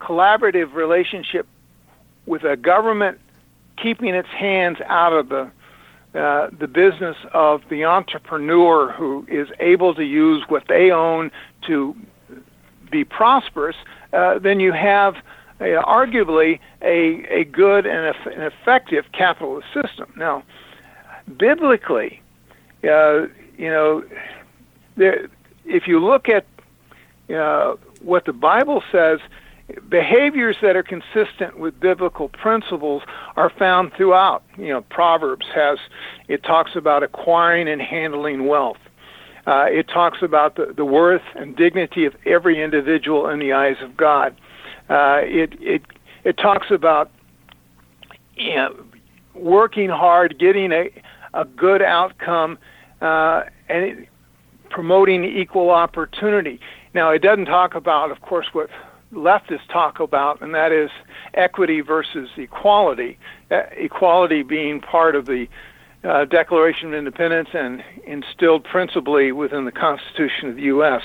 [0.00, 1.46] collaborative relationship
[2.26, 3.18] with a government
[3.76, 5.50] keeping its hands out of the
[6.16, 11.30] uh, the business of the entrepreneur who is able to use what they own
[11.66, 11.94] to
[12.90, 13.76] be prosperous,
[14.12, 15.16] uh, then you have
[15.60, 20.12] uh, arguably a, a good and an effective capitalist system.
[20.16, 20.42] Now,
[21.36, 22.22] biblically,
[22.84, 23.26] uh,
[23.58, 24.04] you know,
[24.96, 25.28] there,
[25.64, 26.46] if you look at
[27.34, 29.20] uh, what the Bible says,
[29.88, 33.02] behaviors that are consistent with biblical principles
[33.36, 34.42] are found throughout.
[34.56, 35.78] You know, Proverbs has
[36.28, 38.78] it talks about acquiring and handling wealth.
[39.46, 43.76] Uh, it talks about the, the worth and dignity of every individual in the eyes
[43.80, 44.36] of God.
[44.88, 45.82] Uh, it it
[46.24, 47.10] it talks about
[48.36, 48.76] you know,
[49.34, 50.90] working hard, getting a
[51.34, 52.58] a good outcome,
[53.00, 54.08] uh, and it,
[54.70, 56.60] promoting equal opportunity.
[56.94, 58.70] Now, it doesn't talk about, of course, what
[59.12, 60.90] leftists talk about, and that is
[61.34, 63.18] equity versus equality.
[63.50, 65.46] Equality being part of the
[66.04, 71.02] uh, Declaration of Independence and instilled principally within the Constitution of the U.S.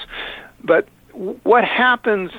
[0.64, 0.88] But
[1.44, 2.32] what happens,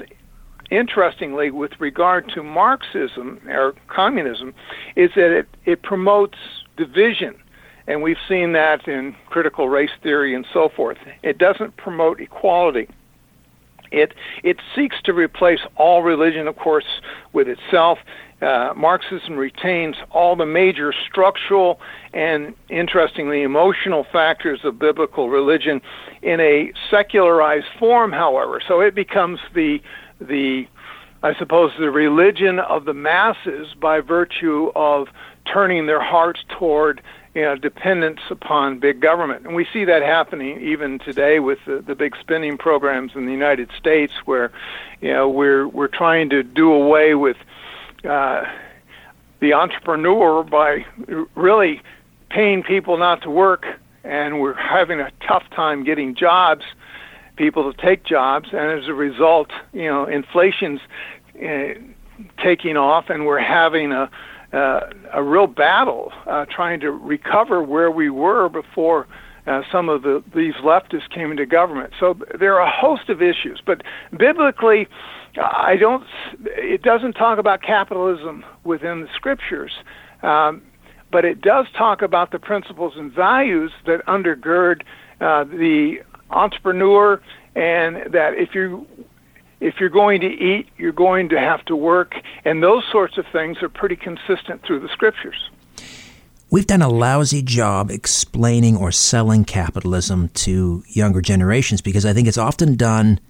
[0.71, 4.55] interestingly, with regard to Marxism or communism,
[4.97, 6.39] is that it, it promotes
[6.77, 7.35] division.
[7.87, 10.99] And we've seen that in critical race theory and so forth.
[11.23, 12.89] It doesn't promote equality.
[13.93, 17.01] It it seeks to replace all religion, of course,
[17.33, 17.99] with itself.
[18.41, 21.79] Uh, Marxism retains all the major structural
[22.13, 25.81] and, interestingly, emotional factors of biblical religion
[26.23, 28.61] in a secularized form, however.
[28.67, 29.81] So it becomes the
[30.21, 30.67] the
[31.23, 35.07] I suppose the religion of the masses by virtue of
[35.45, 37.01] turning their hearts toward
[37.35, 39.47] you know, dependence upon big government.
[39.47, 43.33] And we see that happening even today with the, the big spending programs in the
[43.33, 44.53] United States where,
[45.01, 47.39] you know, we're, we're trying to do away with
[48.09, 48.45] uh,
[49.41, 50.85] the entrepreneur by
[51.35, 51.81] really
[52.29, 53.67] paying people not to work
[54.05, 56.65] and we're having a tough time getting jobs,
[57.37, 60.81] people to take jobs, and as a result, you know, inflation's
[61.43, 61.69] uh,
[62.43, 64.11] taking off and we're having a
[64.53, 64.81] uh,
[65.13, 69.07] a real battle uh, trying to recover where we were before
[69.47, 71.93] uh, some of the these leftists came into government.
[71.99, 73.83] So there are a host of issues, but
[74.17, 74.87] biblically,
[75.41, 76.05] I don't.
[76.45, 79.73] It doesn't talk about capitalism within the scriptures,
[80.23, 80.63] um,
[81.11, 84.83] but it does talk about the principles and values that undergird
[85.21, 87.21] uh, the entrepreneur,
[87.57, 88.87] and that if you
[89.63, 93.25] if you're going to eat, you're going to have to work, and those sorts of
[93.33, 95.51] things are pretty consistent through the scriptures.
[96.51, 102.29] We've done a lousy job explaining or selling capitalism to younger generations because I think
[102.29, 103.21] it's often done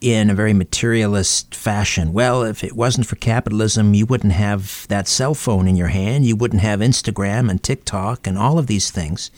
[0.00, 2.12] in a very materialist fashion.
[2.12, 6.24] Well, if it wasn't for capitalism, you wouldn't have that cell phone in your hand,
[6.24, 9.30] you wouldn't have Instagram and TikTok and all of these things.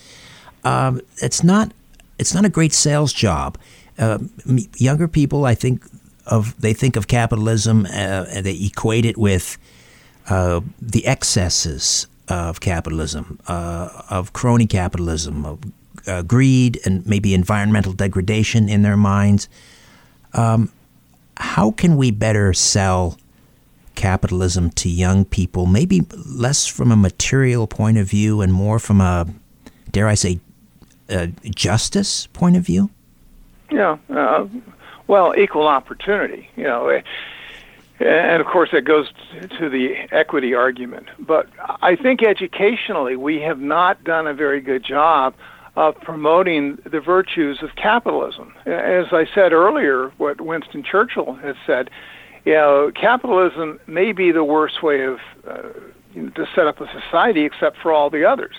[0.64, 1.72] Um, it's not
[2.18, 3.58] it's not a great sales job.
[3.98, 4.18] Uh,
[4.76, 5.82] younger people, I think,
[6.28, 9.58] of they think of capitalism uh, and they equate it with
[10.28, 15.58] uh, the excesses of capitalism, uh, of crony capitalism, of
[16.06, 19.48] uh, greed, and maybe environmental degradation in their minds.
[20.34, 20.70] Um,
[21.36, 23.18] how can we better sell
[23.94, 25.66] capitalism to young people?
[25.66, 29.26] Maybe less from a material point of view and more from a,
[29.90, 30.40] dare I say,
[31.08, 32.90] a justice point of view?
[33.70, 33.96] Yeah.
[35.08, 37.02] Well, equal opportunity, you know, eh,
[37.98, 39.08] and of course that goes
[39.58, 41.08] to the equity argument.
[41.18, 41.48] But
[41.82, 45.34] I think educationally we have not done a very good job
[45.76, 48.54] of promoting the virtues of capitalism.
[48.66, 51.90] As I said earlier, what Winston Churchill has said,
[52.44, 55.68] you know, capitalism may be the worst way of uh,
[56.14, 58.56] you know, to set up a society, except for all the others.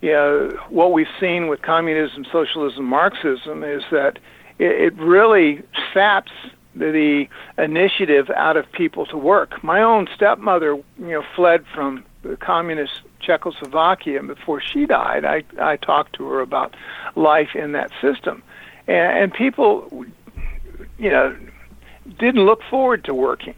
[0.00, 4.18] You know, what we've seen with communism, socialism, Marxism is that
[4.58, 6.32] it, it really saps
[6.74, 7.26] the
[7.56, 9.62] initiative out of people to work.
[9.62, 15.44] My own stepmother, you know, fled from the communist Czechoslovakia, and before she died, I
[15.60, 16.74] I talked to her about
[17.14, 18.42] life in that system,
[18.86, 20.04] and, and people,
[20.98, 21.36] you know,
[22.18, 23.54] didn't look forward to working.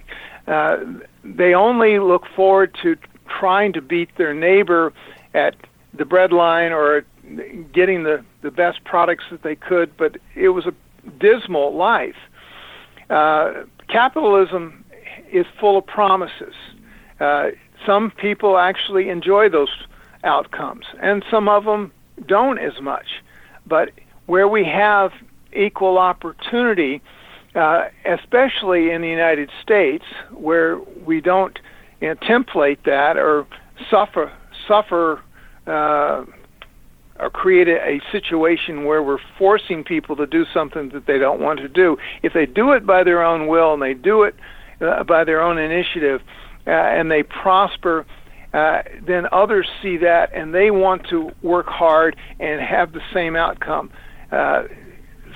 [0.47, 0.79] Uh,
[1.25, 2.97] they only look forward to
[3.29, 4.93] trying to beat their neighbor
[5.35, 5.57] at
[5.95, 7.05] the bread line or
[7.73, 10.75] getting the the best products that they could, but it was a
[11.19, 12.17] dismal life.
[13.11, 14.85] Uh, capitalism
[15.33, 16.55] is full of promises.
[17.21, 17.49] Uh,
[17.85, 19.69] some people actually enjoy those
[20.25, 21.93] outcomes, and some of them
[22.27, 23.07] don't as much.
[23.67, 23.91] But
[24.27, 25.13] where we have
[25.53, 27.01] equal opportunity,
[27.55, 31.59] uh, especially in the United States, where we don't
[32.01, 33.47] you know, template that or
[33.91, 34.33] suffer
[34.67, 35.23] suffer
[35.67, 36.25] uh,
[37.19, 41.41] or create a, a situation where we're forcing people to do something that they don't
[41.41, 41.97] want to do.
[42.23, 44.35] If they do it by their own will and they do it
[44.81, 46.21] uh, by their own initiative
[46.67, 48.07] uh, and they prosper,
[48.53, 53.37] uh, then others see that and they want to work hard and have the same
[53.37, 53.91] outcome.
[54.31, 54.65] Uh,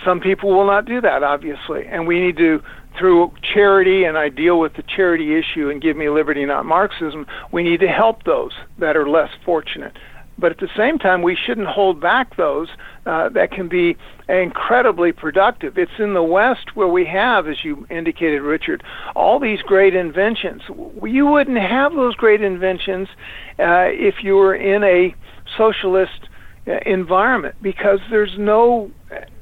[0.05, 2.63] some people will not do that, obviously, and we need to
[2.99, 7.27] through charity, and I deal with the charity issue and give me liberty, not Marxism,
[7.53, 9.97] we need to help those that are less fortunate.
[10.41, 12.69] But at the same time, we shouldn't hold back those
[13.07, 13.97] uh, that can be
[14.29, 15.77] incredibly productive.
[15.77, 18.83] It's in the West where we have, as you indicated, Richard,
[19.15, 20.63] all these great inventions.
[21.03, 23.09] You wouldn't have those great inventions
[23.59, 25.15] uh, if you were in a
[25.57, 26.29] socialist
[26.67, 28.91] uh, environment because there's no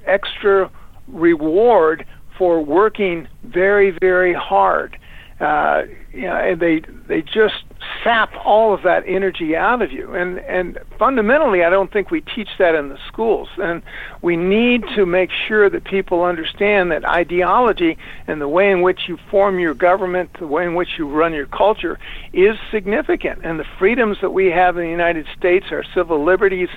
[0.06, 0.70] extra
[1.06, 2.04] reward
[2.36, 4.98] for working very, very hard.
[5.40, 5.82] Uh,
[6.12, 7.62] you know, and they they just
[8.02, 10.14] sap all of that energy out of you.
[10.14, 13.48] And and fundamentally, I don't think we teach that in the schools.
[13.58, 13.82] And
[14.22, 19.08] we need to make sure that people understand that ideology and the way in which
[19.08, 21.98] you form your government, the way in which you run your culture,
[22.32, 23.40] is significant.
[23.44, 26.68] And the freedoms that we have in the United States, our civil liberties,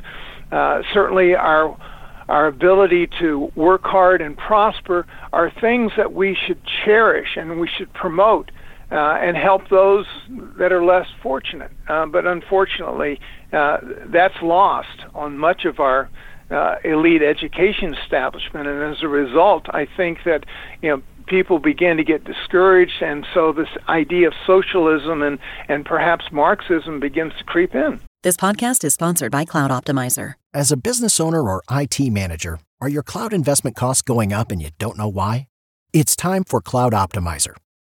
[0.52, 1.78] uh, certainly our
[2.30, 7.68] our ability to work hard and prosper are things that we should cherish and we
[7.68, 8.52] should promote
[8.92, 10.06] uh, and help those
[10.58, 11.72] that are less fortunate.
[11.88, 13.20] Uh, but unfortunately,
[13.54, 13.78] uh,
[14.08, 16.10] that's lost on much of our
[16.50, 20.46] uh, elite education establishment, and as a result, I think that
[20.82, 25.40] you know people begin to get discouraged, and so this idea of socialism and
[25.70, 28.02] and perhaps Marxism begins to creep in.
[28.24, 30.34] This podcast is sponsored by Cloud Optimizer.
[30.54, 34.62] As a business owner or IT manager, are your cloud investment costs going up and
[34.62, 35.48] you don't know why?
[35.94, 37.56] It's time for Cloud Optimizer.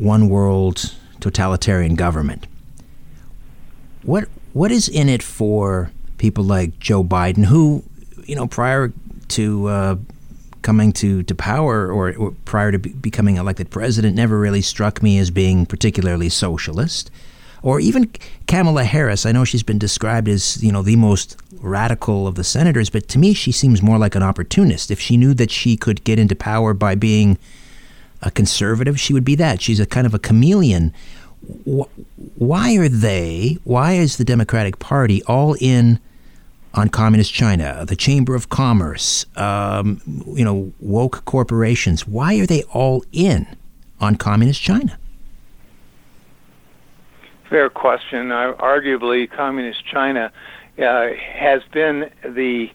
[0.00, 2.46] one world totalitarian government,
[4.02, 7.84] what what is in it for people like Joe Biden, who
[8.24, 8.92] you know prior
[9.28, 9.96] to uh,
[10.62, 15.02] coming to, to power or, or prior to be becoming elected president never really struck
[15.02, 17.10] me as being particularly socialist
[17.62, 18.10] or even
[18.46, 19.26] Kamala Harris.
[19.26, 23.08] I know she's been described as you know the most radical of the senators, but
[23.08, 24.90] to me she seems more like an opportunist.
[24.90, 27.38] If she knew that she could get into power by being
[28.22, 29.62] a conservative, she would be that.
[29.62, 30.92] She's a kind of a chameleon.
[32.36, 33.58] Why are they?
[33.64, 35.98] Why is the Democratic Party all in
[36.74, 40.00] on communist China, the Chamber of Commerce, um,
[40.34, 42.06] you know, woke corporations?
[42.06, 43.46] Why are they all in
[44.00, 44.98] on communist China?
[47.48, 48.30] Fair question.
[48.30, 50.30] Uh, arguably, communist China
[50.78, 52.70] uh, has been the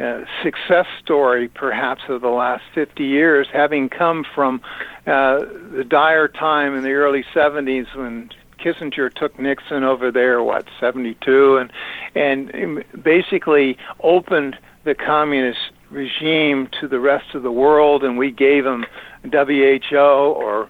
[0.00, 4.60] uh, success story, perhaps, of the last 50 years, having come from
[5.06, 5.40] uh,
[5.72, 11.56] the dire time in the early 70s when Kissinger took Nixon over there, what 72,
[11.56, 11.72] and
[12.14, 18.64] and basically opened the communist regime to the rest of the world, and we gave
[18.64, 18.84] them
[19.24, 20.68] WHO or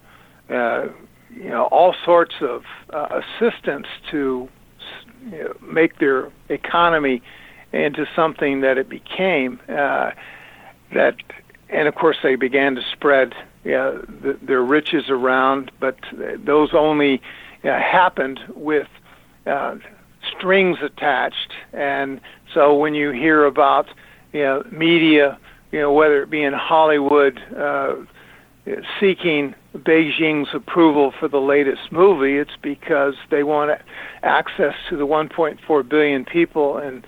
[0.50, 0.86] uh,
[1.30, 2.62] you know all sorts of
[2.92, 4.48] uh, assistance to
[5.30, 7.22] you know, make their economy
[7.72, 9.60] into something that it became.
[9.68, 10.12] Uh,
[10.94, 11.16] that
[11.68, 15.98] and of course they began to spread yeah, the, their riches around, but
[16.38, 17.20] those only
[17.64, 18.86] uh, happened with
[19.46, 19.76] uh,
[20.36, 21.52] strings attached.
[21.72, 22.20] And
[22.54, 23.88] so when you hear about
[24.32, 25.38] you know, media,
[25.72, 27.96] you know, whether it be in Hollywood, uh,
[29.00, 33.80] seeking Beijing's approval for the latest movie, it's because they want
[34.22, 37.04] access to the 1.4 billion people in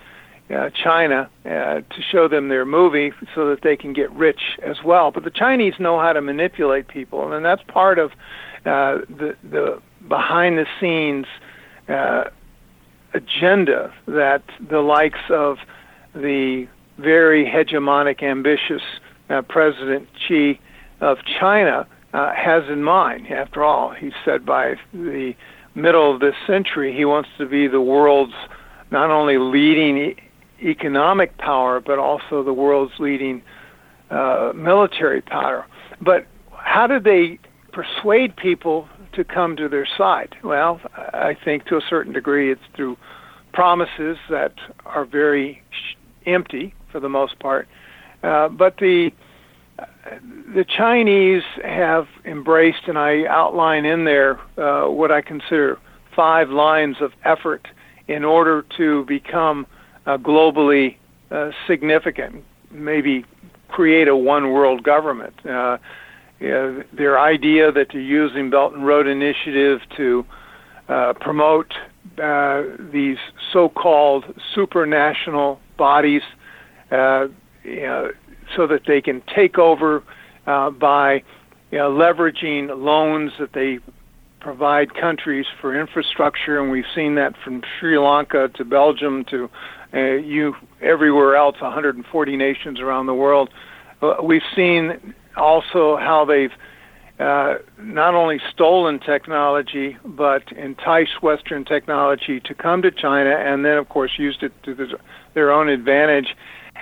[0.53, 4.77] uh, China uh, to show them their movie so that they can get rich as
[4.83, 5.11] well.
[5.11, 8.11] But the Chinese know how to manipulate people, and that's part of
[8.65, 11.25] uh, the the behind the scenes
[11.87, 12.25] uh,
[13.13, 15.57] agenda that the likes of
[16.13, 18.81] the very hegemonic, ambitious
[19.29, 20.59] uh, President Xi
[20.99, 23.27] of China has in mind.
[23.27, 25.33] After all, he said by the
[25.75, 28.33] middle of this century, he wants to be the world's
[28.91, 30.15] not only leading
[30.61, 33.41] economic power, but also the world's leading
[34.09, 35.65] uh, military power.
[36.01, 37.39] But how did they
[37.71, 40.35] persuade people to come to their side?
[40.43, 42.97] Well, I think to a certain degree it's through
[43.53, 44.53] promises that
[44.85, 45.61] are very
[46.25, 47.67] empty for the most part.
[48.23, 49.11] Uh, but the
[50.53, 55.79] the Chinese have embraced, and I outline in there uh, what I consider
[56.15, 57.67] five lines of effort
[58.07, 59.65] in order to become
[60.05, 60.97] uh, globally
[61.31, 63.25] uh, significant, maybe
[63.69, 65.33] create a one world government.
[65.45, 65.77] Uh,
[66.39, 70.25] yeah, their idea that they're using Belt and Road Initiative to
[70.89, 71.73] uh, promote
[72.21, 73.17] uh, these
[73.53, 74.25] so-called
[74.55, 76.23] supranational bodies,
[76.91, 77.27] uh,
[77.63, 78.11] you know,
[78.55, 80.03] so that they can take over
[80.45, 81.23] by
[81.71, 83.79] you know, leveraging loans that they
[84.41, 89.49] provide countries for infrastructure, and we've seen that from Sri Lanka to Belgium to
[89.93, 93.49] uh, you everywhere else, 140 nations around the world.
[94.01, 96.51] Uh, we've seen also how they've
[97.19, 103.77] uh, not only stolen technology but enticed Western technology to come to China, and then
[103.77, 104.97] of course used it to
[105.33, 106.35] their own advantage.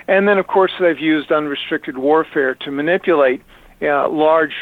[0.08, 3.42] And then of course they've used unrestricted warfare to manipulate
[3.82, 4.54] uh, large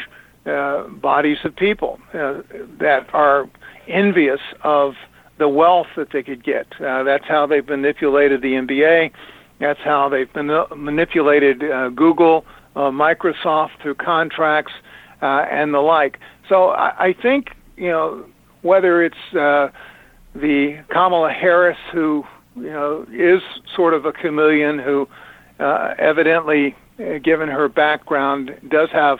[0.45, 2.41] uh, bodies of people uh,
[2.79, 3.49] that are
[3.87, 4.95] envious of
[5.39, 6.67] the wealth that they could get.
[6.79, 9.11] Uh, that's how they've manipulated the NBA.
[9.59, 10.29] That's how they've
[10.75, 14.73] manipulated uh, Google uh, Microsoft through contracts
[15.21, 16.19] uh, and the like.
[16.47, 18.25] So I, I think you know
[18.61, 19.69] whether it's uh,
[20.35, 22.23] the Kamala Harris who
[22.55, 23.41] you know is
[23.75, 25.07] sort of a chameleon who
[25.59, 29.19] uh, evidently, uh, given her background, does have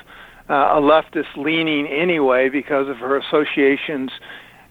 [0.49, 4.11] uh, a leftist leaning anyway because of her associations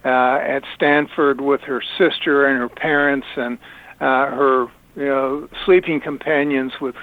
[0.08, 3.58] at Stanford with her sister and her parents and
[4.00, 6.96] uh, her you know sleeping companions with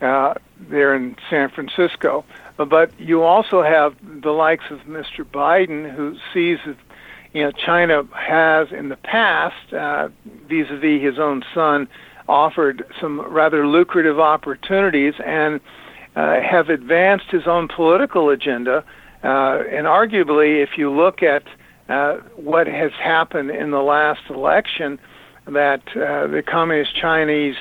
[0.00, 2.24] uh, there in San Francisco.
[2.56, 5.24] But you also have the likes of Mr.
[5.24, 6.76] Biden, who sees that
[7.32, 10.08] you know China has in the past, uh,
[10.48, 11.88] vis-a-vis his own son,
[12.28, 15.60] offered some rather lucrative opportunities and
[16.16, 18.84] uh, have advanced his own political agenda.
[19.22, 21.42] Uh, and arguably, if you look at
[21.88, 24.98] uh, what has happened in the last election,
[25.46, 27.56] that uh, the Communist Chinese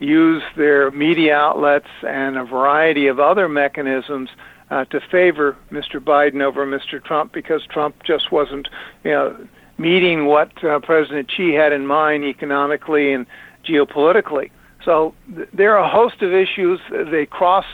[0.00, 4.28] use their media outlets and a variety of other mechanisms
[4.70, 6.00] uh, to favor Mr.
[6.00, 7.02] Biden over Mr.
[7.02, 8.68] Trump because Trump just wasn't,
[9.04, 9.48] you know,
[9.78, 13.26] meeting what uh, President Xi had in mind economically and
[13.64, 14.50] geopolitically.
[14.84, 16.80] So th- there are a host of issues.
[17.10, 17.64] They cross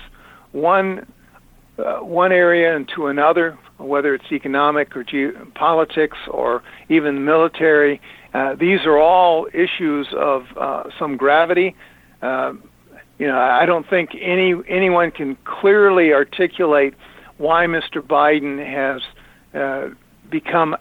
[0.52, 1.06] one
[1.76, 8.00] uh, one area into another, whether it's economic or geopolitics or even military.
[8.32, 11.74] Uh, these are all issues of uh, some gravity.
[12.22, 12.54] Uh,
[13.18, 16.94] you know, I don't think any anyone can clearly articulate
[17.38, 18.00] why Mr.
[18.00, 19.02] Biden has
[19.54, 19.94] uh,
[20.30, 20.76] become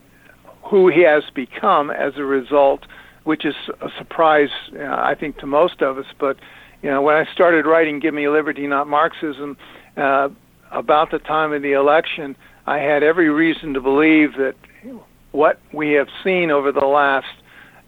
[0.63, 2.85] who he has become as a result,
[3.23, 6.05] which is a surprise, uh, I think, to most of us.
[6.19, 6.37] But
[6.81, 9.57] you know, when I started writing "Give Me Liberty, Not Marxism,"
[9.95, 10.29] uh,
[10.71, 12.35] about the time of the election,
[12.65, 14.55] I had every reason to believe that
[15.31, 17.27] what we have seen over the last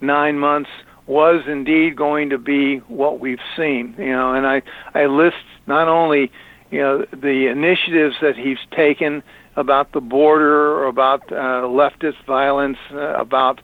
[0.01, 0.69] nine months
[1.07, 3.95] was indeed going to be what we've seen.
[3.97, 4.61] You know, and I
[4.93, 6.31] I list not only
[6.71, 9.23] you know the initiatives that he's taken
[9.55, 13.61] about the border, about uh, leftist violence, uh, about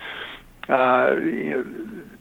[0.69, 1.65] uh, you know,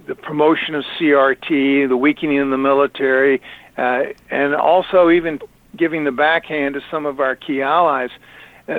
[0.09, 3.41] the promotion of CRT, the weakening of the military,
[3.79, 5.39] uh, and also even
[5.77, 8.11] giving the backhand to some of our key allies.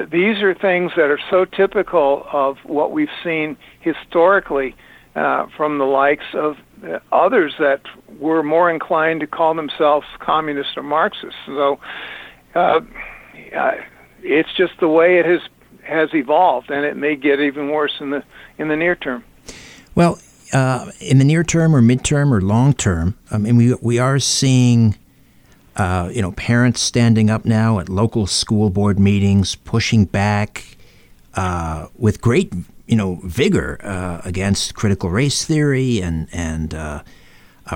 [0.09, 4.75] These are things that are so typical of what we've seen historically
[5.15, 7.81] uh, from the likes of uh, others that
[8.19, 11.35] were more inclined to call themselves communists or Marxists.
[11.45, 11.79] So
[12.55, 12.79] uh,
[14.21, 15.41] it's just the way it has
[15.83, 18.23] has evolved, and it may get even worse in the
[18.57, 19.23] in the near term.
[19.93, 20.19] Well,
[20.53, 24.19] uh, in the near term or midterm or long term, I mean, we we are
[24.19, 24.95] seeing.
[25.75, 30.77] Uh, you know, parents standing up now at local school board meetings, pushing back
[31.35, 32.53] uh, with great
[32.91, 37.01] you know, vigor uh, against critical race theory and and uh,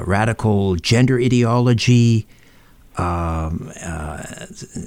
[0.05, 2.27] radical gender ideology,
[2.97, 4.23] um, uh,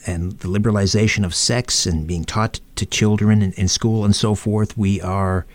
[0.07, 4.35] and the liberalization of sex and being taught to children in, in school and so
[4.35, 4.77] forth.
[4.77, 5.47] We are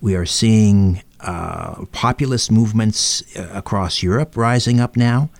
[0.00, 5.30] we are seeing uh, populist movements uh, across Europe rising up now.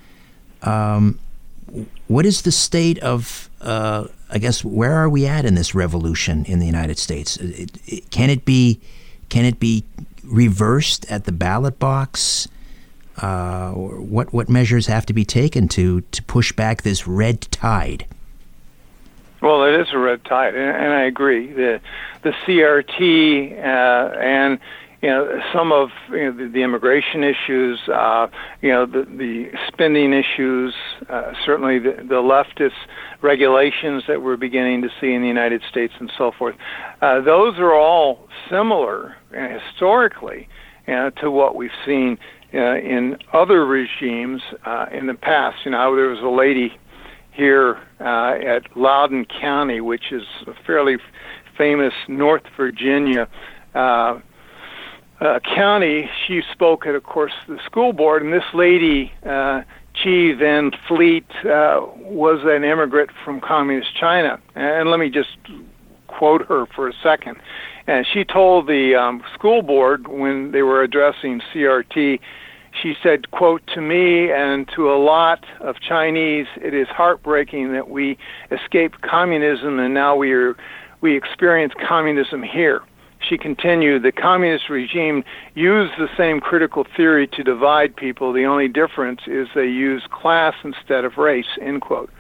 [0.62, 1.19] Um,
[2.09, 6.45] what is the state of uh, I guess where are we at in this revolution
[6.45, 7.37] in the United States?
[7.37, 8.81] It, it, can it be
[9.29, 9.85] can it be
[10.25, 12.49] reversed at the ballot box?
[13.19, 18.07] Uh, what what measures have to be taken to to push back this red tide?
[19.41, 21.53] Well, it is a red tide, and, and I agree.
[21.53, 21.81] The
[22.23, 24.59] the CRT uh, and
[25.07, 28.27] you know, some of you know, the, the immigration issues, uh,
[28.61, 30.75] you know, the, the spending issues,
[31.09, 32.73] uh, certainly the, the leftist
[33.23, 36.57] regulations that we're beginning to see in the United States and so forth.
[37.01, 40.49] Uh, those are all similar uh, historically
[40.89, 42.19] uh, to what we've seen
[42.53, 44.43] uh, in other regimes
[44.91, 45.59] in the past.
[45.65, 46.77] You know, there was a lady
[47.31, 50.97] here at Loudoun County, which is a fairly
[51.57, 53.29] famous North Virginia.
[55.21, 59.62] Uh, county, she spoke at, of course, the school board, and this lady, uh,
[59.95, 64.39] Xi Van Fleet, uh, was an immigrant from communist China.
[64.55, 65.37] And let me just
[66.07, 67.37] quote her for a second.
[67.87, 72.21] And she told the um, school board when they were addressing CRT,
[72.83, 77.89] she said, quote, to me and to a lot of Chinese, it is heartbreaking that
[77.89, 78.19] we
[78.51, 80.57] escaped communism and now we are
[81.01, 82.83] we experience communism here.
[83.29, 85.24] She continued, the communist regime
[85.55, 88.33] used the same critical theory to divide people.
[88.33, 92.11] The only difference is they use class instead of race, end quote.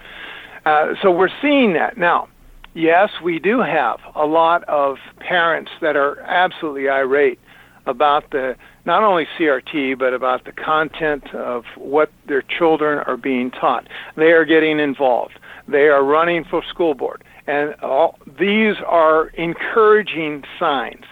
[0.64, 1.96] Uh, so we're seeing that.
[1.96, 2.28] Now,
[2.74, 7.38] yes, we do have a lot of parents that are absolutely irate
[7.86, 13.50] about the not only CRT but about the content of what their children are being
[13.50, 13.86] taught.
[14.16, 15.38] They are getting involved.
[15.68, 17.22] They are running for school board.
[17.46, 21.04] And all, these are encouraging signs.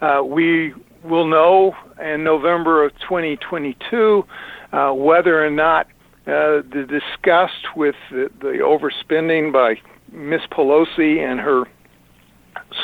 [0.00, 0.74] Uh, we
[1.04, 4.24] will know in November of 2022
[4.72, 5.86] uh, whether or not
[6.26, 9.74] uh, the disgust with the, the overspending by
[10.12, 11.64] Miss Pelosi and her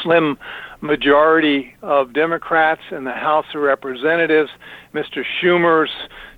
[0.03, 0.37] slim
[0.81, 4.51] majority of Democrats in the House of Representatives,
[4.95, 5.23] Mr.
[5.41, 5.91] Schumer's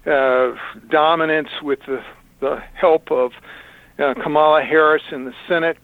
[0.06, 0.56] uh,
[0.90, 2.00] dominance with the,
[2.40, 3.32] the help of
[3.98, 5.76] uh, Kamala Harris in the Senate,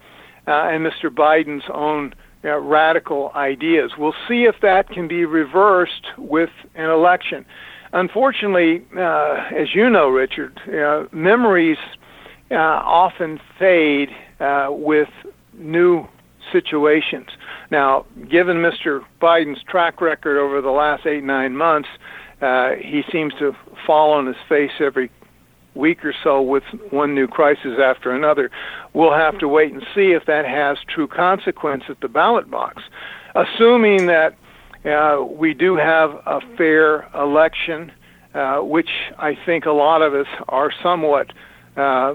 [0.47, 1.11] uh, and Mr.
[1.11, 3.93] Biden's own uh, radical ideas.
[3.99, 7.45] We'll see if that can be reversed with an election.
[7.93, 11.79] Unfortunately, uh, as you know, Richard, uh, memories
[12.51, 15.09] uh, often fade uh, with
[15.55, 16.07] new
[16.53, 17.29] situations.
[17.71, 19.01] Now, given Mr.
[19.21, 21.89] Biden's track record over the last eight, nine months,
[22.79, 25.11] he seems to fall on his face every
[25.77, 28.51] week or so with one new crisis after another.
[28.95, 32.83] We'll have to wait and see if that has true consequence at the ballot box.
[33.35, 34.37] Assuming that
[34.85, 37.93] uh, we do have a fair election,
[38.35, 41.33] uh, which I think a lot of us are somewhat
[41.77, 42.15] uh,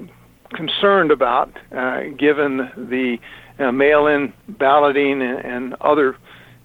[0.51, 3.17] concerned about, uh, given the
[3.59, 6.15] uh, mail-in balloting and, and, other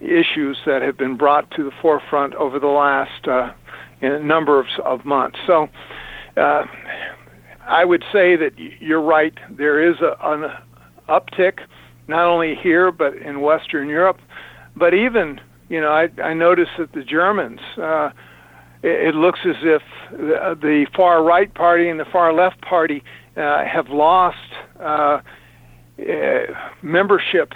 [0.01, 3.53] issues that have been brought to the forefront over the last uh,
[4.01, 5.38] number of, of months.
[5.47, 5.68] So
[6.37, 6.64] uh,
[7.66, 9.34] I would say that you're right.
[9.51, 10.51] There is a, an
[11.09, 11.61] uptick,
[12.09, 14.18] not only here but in Western Europe,
[14.76, 17.61] but even you know I, I noticed that the Germans.
[17.76, 18.11] Uh,
[18.82, 19.82] it, it looks as if
[20.12, 23.03] the, the far right party and the far left party
[23.37, 24.37] uh, have lost
[24.80, 25.20] uh,
[25.99, 26.41] uh,
[26.82, 27.53] membership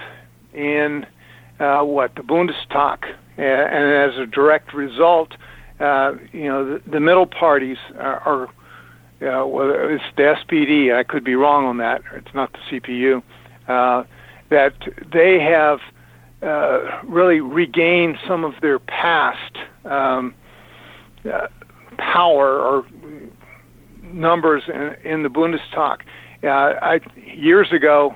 [0.52, 1.06] in
[1.60, 3.04] uh, what the Bundestag,
[3.36, 5.32] and as a direct result,
[5.78, 8.48] uh, you know the, the middle parties are, are
[9.22, 12.02] uh, whether it's the SPD, I could be wrong on that.
[12.14, 13.22] It's not the CDU.
[13.68, 14.04] Uh,
[14.48, 14.74] that
[15.12, 15.80] they have
[16.42, 20.34] uh, really regained some of their past um,
[21.30, 21.46] uh,
[21.98, 22.86] power or
[24.02, 26.00] numbers in, in the Bundestag.
[26.42, 28.14] Uh, I, years ago,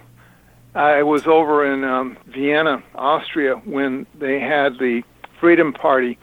[0.74, 5.02] I was over in um, Vienna, Austria, when they had the
[5.38, 6.18] Freedom Party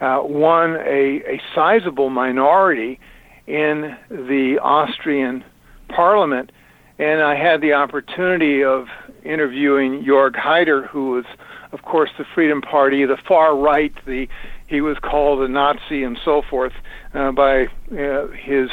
[0.00, 2.98] uh, won a, a sizable minority
[3.46, 5.44] in the Austrian
[5.88, 6.52] parliament.
[6.98, 8.88] And I had the opportunity of
[9.24, 11.24] interviewing Jörg Haider, who was,
[11.72, 13.92] of course, the Freedom Party, the far right.
[14.06, 14.28] The
[14.66, 16.72] he was called a Nazi and so forth
[17.12, 18.70] uh, by uh, his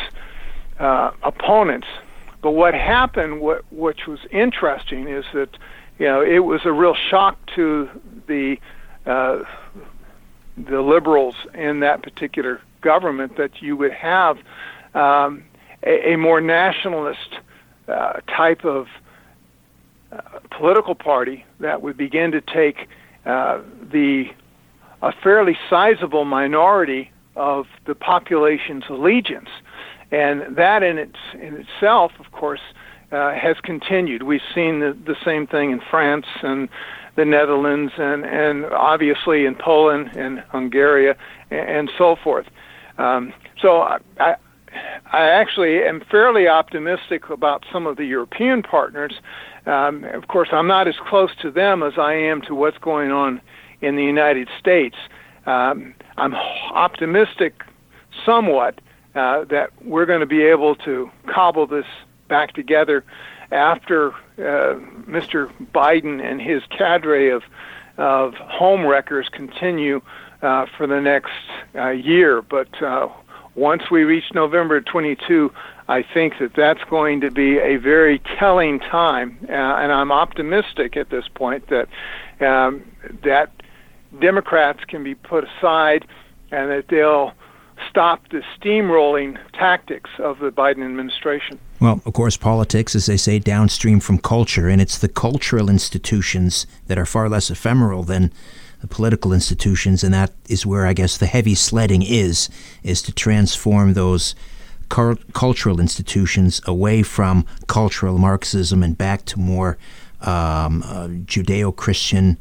[0.79, 1.87] uh, opponents.
[2.41, 5.49] But what happened, what which was interesting, is that
[5.97, 7.89] you know it was a real shock to
[8.27, 8.57] the
[9.05, 9.43] uh,
[10.57, 14.37] the liberals in that particular government that you would have
[14.93, 15.43] um,
[15.85, 17.37] a, a, more nationalist
[17.87, 18.87] uh, type of
[20.11, 20.21] uh,
[20.57, 22.87] political party that would begin to take
[23.25, 23.59] uh,
[23.91, 24.25] the
[25.01, 29.49] a fairly sizable minority of the population's allegiance
[30.11, 32.61] and that in its in itself, of course,
[33.11, 34.23] uh, has continued.
[34.23, 36.69] We've seen the, the same thing in France and
[37.15, 41.17] the Netherlands, and and obviously in Poland and Hungary, and,
[41.51, 42.47] and so forth.
[42.99, 44.35] Um, so I, I,
[45.11, 49.13] I actually am fairly optimistic about some of the European partners.
[49.65, 53.11] Um, of course, I'm not as close to them as I am to what's going
[53.11, 53.41] on
[53.81, 54.97] in the United States.
[55.45, 57.63] Um, I'm optimistic
[58.25, 58.79] somewhat
[59.15, 61.85] uh, that we're going to be able to cobble this
[62.27, 63.03] back together
[63.51, 64.75] after uh,
[65.07, 65.51] Mr.
[65.73, 67.43] Biden and his cadre of
[67.97, 70.01] of home wreckers continue
[70.41, 71.31] uh, for the next
[71.75, 72.41] uh, year.
[72.41, 73.09] But uh,
[73.55, 75.51] once we reach November 22,
[75.87, 80.95] I think that that's going to be a very telling time, uh, and I'm optimistic
[80.95, 81.87] at this point that
[82.39, 82.83] um,
[83.23, 83.51] that
[84.19, 86.05] Democrats can be put aside
[86.51, 87.33] and that they'll
[87.89, 91.59] stop the steamrolling tactics of the Biden administration.
[91.79, 96.67] Well, of course, politics, as they say, downstream from culture, and it's the cultural institutions
[96.87, 98.31] that are far less ephemeral than
[98.81, 102.49] the political institutions, and that is where I guess the heavy sledding is,
[102.83, 104.35] is to transform those
[104.89, 109.77] cultural institutions away from cultural Marxism and back to more
[110.21, 112.37] um, uh, Judeo-Christian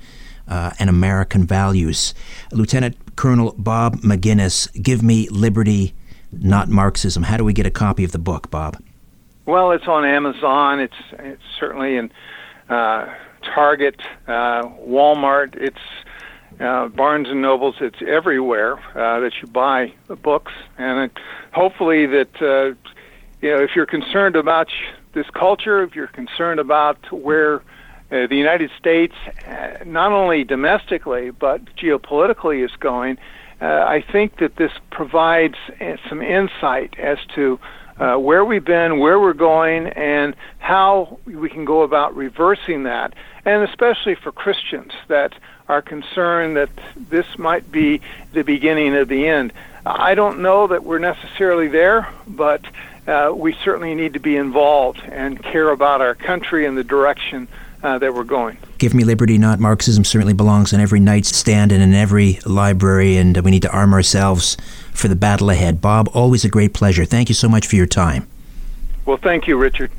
[0.49, 2.15] uh, and American values.
[2.53, 5.95] Lieutenant Colonel Bob Maginnis, Give Me Liberty,
[6.33, 7.25] Not Marxism.
[7.25, 8.83] How do we get a copy of the book, Bob?
[9.45, 10.81] Well, it's on Amazon.
[10.81, 12.11] It's, it's certainly in
[12.69, 13.15] uh,
[13.55, 15.55] Target, uh, Walmart.
[15.57, 15.79] It's
[16.61, 17.77] uh, Barnes and Nobles.
[17.81, 19.93] It's everywhere uh, that you buy
[20.23, 21.19] books, and it,
[21.53, 22.75] hopefully that uh,
[23.41, 24.69] you know if you're concerned about
[25.13, 27.57] this culture, if you're concerned about where
[28.11, 29.15] uh, the United States,
[29.47, 33.19] uh, not only domestically but geopolitically, is going.
[33.61, 37.59] Uh, I think that this provides uh, some insight as to
[37.99, 43.15] uh, where we've been, where we're going, and how we can go about reversing that.
[43.45, 45.35] And especially for Christians that
[45.69, 48.01] are concerned that this might be
[48.33, 49.53] the beginning of the end.
[49.85, 52.65] I don't know that we're necessarily there, but
[53.07, 57.49] uh, we certainly need to be involved and care about our country and the direction
[57.83, 58.59] uh, that we're going.
[58.79, 63.37] Give Me Liberty, Not Marxism certainly belongs on every nightstand and in every library, and
[63.39, 64.57] we need to arm ourselves
[64.93, 65.81] for the battle ahead.
[65.81, 67.05] Bob, always a great pleasure.
[67.05, 68.27] Thank you so much for your time.
[69.07, 69.91] Well, thank you, Richard.